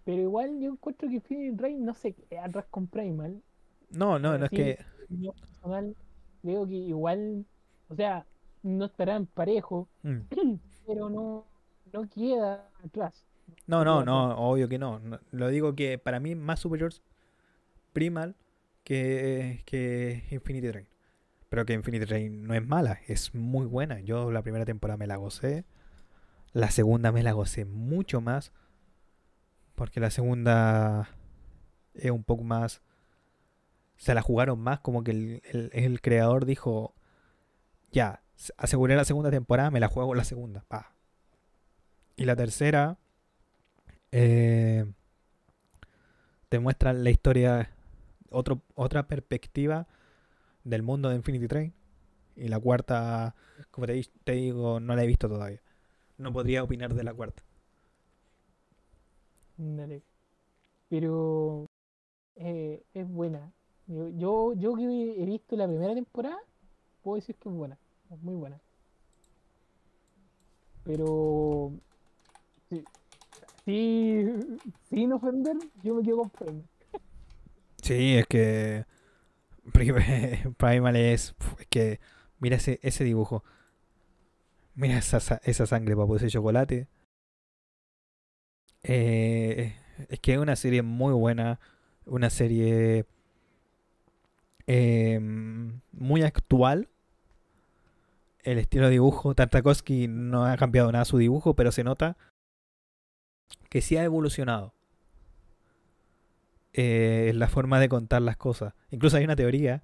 [0.05, 3.43] Pero igual yo encuentro que Infinity Rain no se queda atrás con Primal.
[3.91, 4.79] No, no, no es que.
[5.09, 5.95] Yo personal
[6.43, 7.45] digo que igual,
[7.89, 8.27] o sea,
[8.63, 10.21] no estarán parejo, Mm.
[10.87, 11.45] pero no,
[11.93, 13.25] no queda atrás.
[13.67, 14.99] No, no, no, obvio que no.
[14.99, 16.93] No, Lo digo que para mí más superior
[17.93, 18.35] Primal
[18.85, 20.89] que, que Infinity Train.
[21.49, 24.01] Pero que Infinity Train no es mala, es muy buena.
[24.01, 25.65] Yo la primera temporada me la gocé.
[26.55, 28.53] La segunda me la gocé mucho más.
[29.75, 31.09] Porque la segunda
[31.95, 32.83] es un poco más...
[33.97, 35.43] Se la jugaron más como que el,
[35.73, 36.95] el- creador dijo,
[37.93, 38.23] ya,
[38.59, 40.65] aseguré la segunda temporada, me la juego la segunda.
[42.17, 42.99] Y la tercera
[44.13, 44.85] eh,
[46.49, 47.71] te muestra la historia,
[48.31, 49.87] otro, otra perspectiva
[50.65, 51.75] del mundo de Infinity Train.
[52.37, 53.35] Y la cuarta,
[53.71, 55.61] como te digo, no la he visto todavía.
[56.23, 57.43] No podría opinar de la cuarta.
[59.57, 60.03] Dale.
[60.89, 61.67] Pero
[62.37, 63.53] eh, es buena.
[63.89, 64.85] Yo, yo, yo que
[65.23, 66.39] he visto la primera temporada,
[67.03, 67.79] puedo decir que es buena.
[68.11, 68.61] Es muy buena.
[70.85, 71.73] Pero
[72.71, 72.85] sí,
[73.65, 74.27] sí,
[74.91, 76.65] sin ofender, yo me quedo con Primal.
[77.83, 78.85] Sí, es que
[79.73, 82.01] Prim- Primal es, es que
[82.41, 83.45] mira ese, ese dibujo.
[84.75, 86.89] Mira esa, sa- esa sangre para ese chocolate.
[88.83, 89.75] Eh,
[90.09, 91.61] es que es una serie muy buena,
[92.07, 93.05] una serie
[94.67, 95.21] eh,
[95.93, 96.89] muy actual.
[98.43, 102.17] El estilo de dibujo, Tartakovsky no ha cambiado nada su dibujo, pero se nota
[103.69, 104.75] que sí ha evolucionado
[106.73, 108.75] eh, la forma de contar las cosas.
[108.91, 109.83] Incluso hay una teoría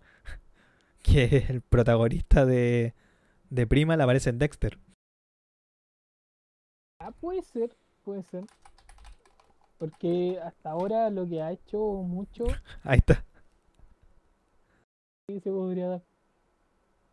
[1.02, 2.94] que el protagonista de,
[3.50, 4.78] de Primal aparece en Dexter.
[7.00, 8.44] Ah, puede ser, puede ser.
[9.78, 12.44] Porque hasta ahora lo que ha hecho mucho,
[12.82, 13.24] Ahí está.
[15.28, 16.02] sí se podría dar.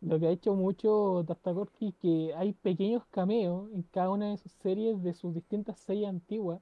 [0.00, 4.36] Lo que ha hecho mucho Tartakovsky es que hay pequeños cameos en cada una de
[4.36, 6.60] sus series de sus distintas series antiguas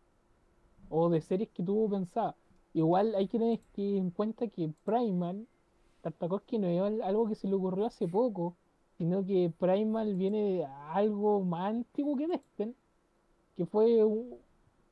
[0.89, 2.37] o de series que tuvo pensadas.
[2.75, 5.47] Igual hay que tener en cuenta que Primal,
[6.03, 8.57] Tartakovsky no es al- algo que se le ocurrió hace poco,
[8.99, 12.75] sino que Primal viene de algo más antiguo que Destin,
[13.57, 14.37] que fue un-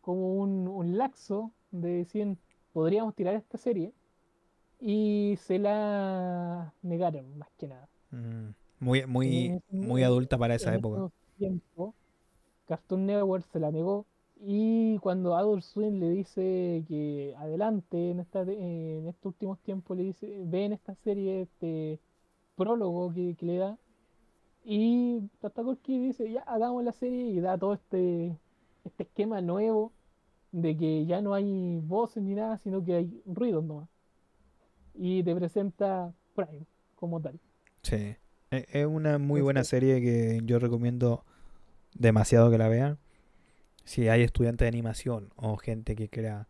[0.00, 2.36] como un, un laxo de decir,
[2.72, 3.92] podríamos tirar esta serie,
[4.80, 7.88] y se la negaron, más que nada.
[8.10, 8.50] Mm,
[8.80, 10.96] Muy, muy, En- muy adulta para esa en época.
[10.98, 11.94] esos tiempos,
[12.66, 14.06] Cartoon Network se la negó
[14.44, 20.02] y cuando Adult Swim le dice que adelante en, esta, en estos últimos tiempos le
[20.04, 22.00] dice ve en esta serie este
[22.56, 23.78] prólogo que, que le da
[24.64, 28.36] y Tartakovsky dice ya hagamos la serie y da todo este
[28.84, 29.92] este esquema nuevo
[30.52, 33.88] de que ya no hay voces ni nada sino que hay ruidos nomás
[34.94, 36.66] y te presenta Prime
[36.96, 37.38] como tal
[37.82, 38.14] Sí.
[38.50, 41.24] E- Es una muy Entonces- buena serie que yo recomiendo
[41.94, 42.98] demasiado que la vean.
[43.84, 46.46] Si hay estudiantes de animación o gente que quiera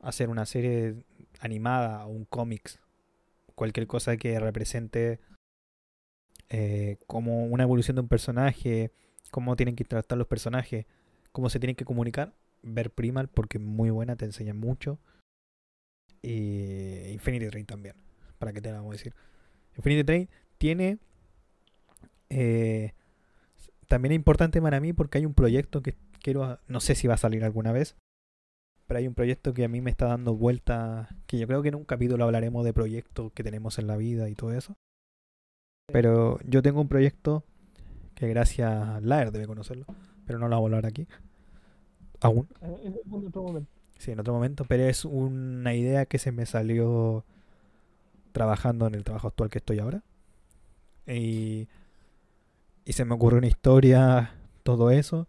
[0.00, 1.04] hacer una serie
[1.40, 2.80] animada o un cómics,
[3.54, 5.20] cualquier cosa que represente
[6.50, 8.92] eh, como una evolución de un personaje,
[9.30, 10.86] cómo tienen que tratar los personajes,
[11.32, 14.98] cómo se tienen que comunicar, ver Primal porque es muy buena, te enseña mucho.
[16.22, 17.96] Y Infinity Train también,
[18.38, 19.14] para que te la vamos a decir.
[19.76, 20.28] Infinity Train
[20.58, 20.98] tiene.
[22.30, 22.92] eh,
[23.88, 26.60] también es importante para mí porque hay un proyecto que quiero.
[26.68, 27.96] No sé si va a salir alguna vez.
[28.86, 31.08] Pero hay un proyecto que a mí me está dando vuelta.
[31.26, 34.28] Que yo creo que en un capítulo hablaremos de proyectos que tenemos en la vida
[34.28, 34.76] y todo eso.
[35.92, 37.44] Pero yo tengo un proyecto
[38.14, 39.86] que gracias a Laer debe conocerlo.
[40.26, 41.06] Pero no lo voy a hablar aquí.
[42.20, 42.48] Aún.
[42.60, 43.66] Es en otro momento
[44.00, 47.26] Sí, en otro momento, pero es una idea que se me salió
[48.32, 50.02] trabajando en el trabajo actual que estoy ahora.
[51.06, 51.68] Y,
[52.86, 55.28] y se me ocurrió una historia, todo eso.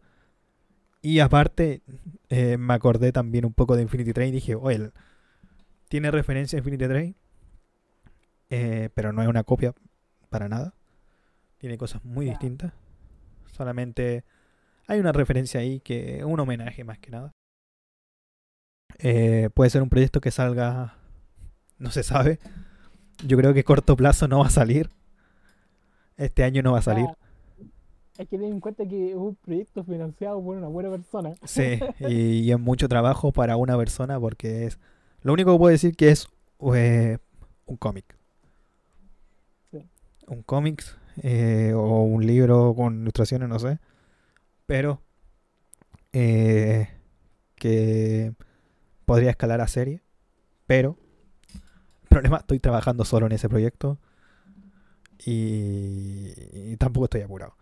[1.02, 1.82] Y aparte,
[2.30, 4.92] eh, me acordé también un poco de Infinity Train y dije, oye,
[5.90, 7.16] tiene referencia a Infinity Train,
[8.52, 9.74] eh, pero no es una copia
[10.32, 10.74] para nada.
[11.58, 12.74] Tiene cosas muy distintas.
[13.52, 14.24] Solamente
[14.88, 17.32] hay una referencia ahí que es un homenaje más que nada.
[18.98, 20.96] Eh, puede ser un proyecto que salga,
[21.78, 22.40] no se sabe.
[23.28, 24.90] Yo creo que a corto plazo no va a salir.
[26.18, 27.06] Este año no va a salir.
[28.18, 31.34] Hay que tener en cuenta que es un proyecto financiado por una buena persona.
[31.44, 34.80] Sí, y, y es mucho trabajo para una persona porque es...
[35.24, 36.28] Lo único que puedo decir que es
[36.76, 37.18] eh,
[37.66, 38.21] un cómic.
[40.32, 40.82] Un cómic
[41.24, 43.80] eh, o un libro con ilustraciones, no sé.
[44.66, 45.02] Pero
[46.14, 46.88] eh,
[47.56, 48.34] que
[49.06, 50.02] podría escalar a serie.
[50.68, 50.98] Pero
[52.04, 54.00] el problema, estoy trabajando solo en ese proyecto
[55.26, 57.58] y, y tampoco estoy apurado.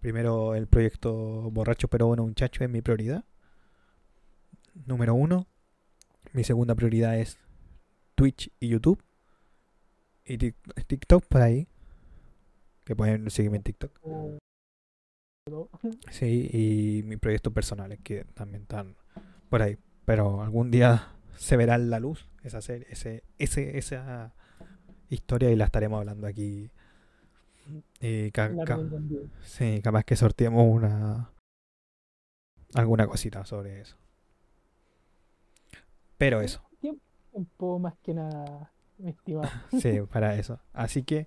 [0.00, 1.12] Primero el proyecto
[1.50, 3.24] Borracho pero bueno muchacho es mi prioridad.
[4.86, 5.46] Número uno.
[6.32, 7.36] Mi segunda prioridad es
[8.14, 9.02] Twitch y YouTube.
[10.24, 11.68] Y Tik- TikTok por ahí.
[12.88, 14.00] Que pueden seguirme en TikTok.
[16.10, 18.96] Sí, y mis proyectos personales que también están
[19.50, 19.76] por ahí.
[20.06, 24.32] Pero algún día se verá la luz esa serie, ese, ese, esa
[25.10, 26.70] historia y la estaremos hablando aquí.
[28.00, 28.54] Y ca-
[29.44, 31.30] sí, capaz que sorteemos una
[32.72, 33.96] alguna cosita sobre eso.
[36.16, 39.50] Pero eso, Tiempo más que nada, mi estimado.
[39.78, 40.58] sí, para eso.
[40.72, 41.26] Así que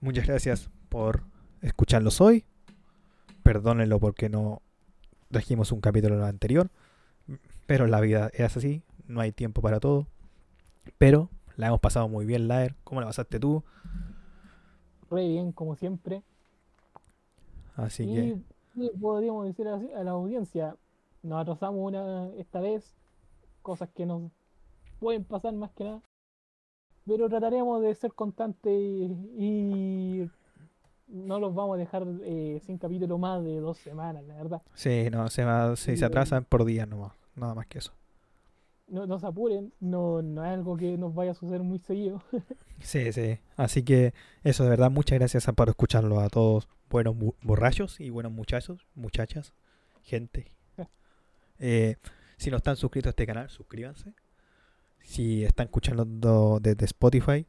[0.00, 1.22] muchas gracias por
[1.62, 2.44] escucharlos hoy.
[3.42, 4.62] Perdónenlo porque no
[5.30, 6.70] trajimos un capítulo anterior.
[7.66, 10.06] Pero la vida es así, no hay tiempo para todo.
[10.96, 12.74] Pero la hemos pasado muy bien, Laer.
[12.84, 13.62] ¿Cómo la pasaste tú?
[15.10, 16.22] Re bien, como siempre.
[17.76, 18.14] Así y
[18.74, 20.76] que, podríamos decir así a la audiencia,
[21.22, 22.94] nos atrasamos una esta vez,
[23.62, 24.32] cosas que nos
[24.98, 26.02] pueden pasar más que nada.
[27.08, 30.30] Pero trataremos de ser constantes y, y
[31.08, 34.62] no los vamos a dejar eh, sin capítulo más de dos semanas, la verdad.
[34.74, 37.12] sí, no, se, va, se, se atrasan por día nomás.
[37.34, 37.92] Nada más que eso.
[38.88, 42.22] No, no se apuren, no, no es algo que nos vaya a suceder muy seguido.
[42.80, 43.40] Sí, sí.
[43.56, 44.14] Así que
[44.44, 49.52] eso, de verdad, muchas gracias por escucharlo a todos buenos borrachos y buenos muchachos, muchachas,
[50.02, 50.52] gente.
[51.60, 51.96] Eh,
[52.36, 54.12] si no están suscritos a este canal, suscríbanse.
[55.08, 57.46] Si están escuchando desde Spotify,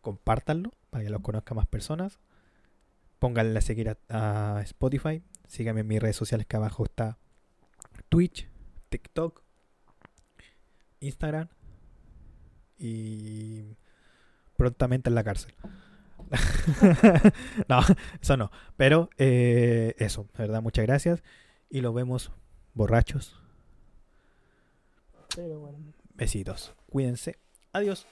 [0.00, 2.18] compártanlo para que los conozcan más personas.
[3.20, 5.22] Pónganle a seguir a, a Spotify.
[5.46, 7.16] Síganme en mis redes sociales que abajo está
[8.08, 8.48] Twitch,
[8.88, 9.40] TikTok,
[10.98, 11.48] Instagram
[12.76, 13.76] y
[14.56, 15.54] prontamente en la cárcel.
[17.68, 17.82] no,
[18.20, 18.50] eso no.
[18.76, 21.22] Pero eh, eso, de verdad, muchas gracias.
[21.70, 22.32] Y los vemos
[22.74, 23.40] borrachos.
[25.36, 25.78] Pero bueno,
[26.20, 26.74] Besitos.
[26.90, 27.36] Cuídense.
[27.72, 28.06] Adiós.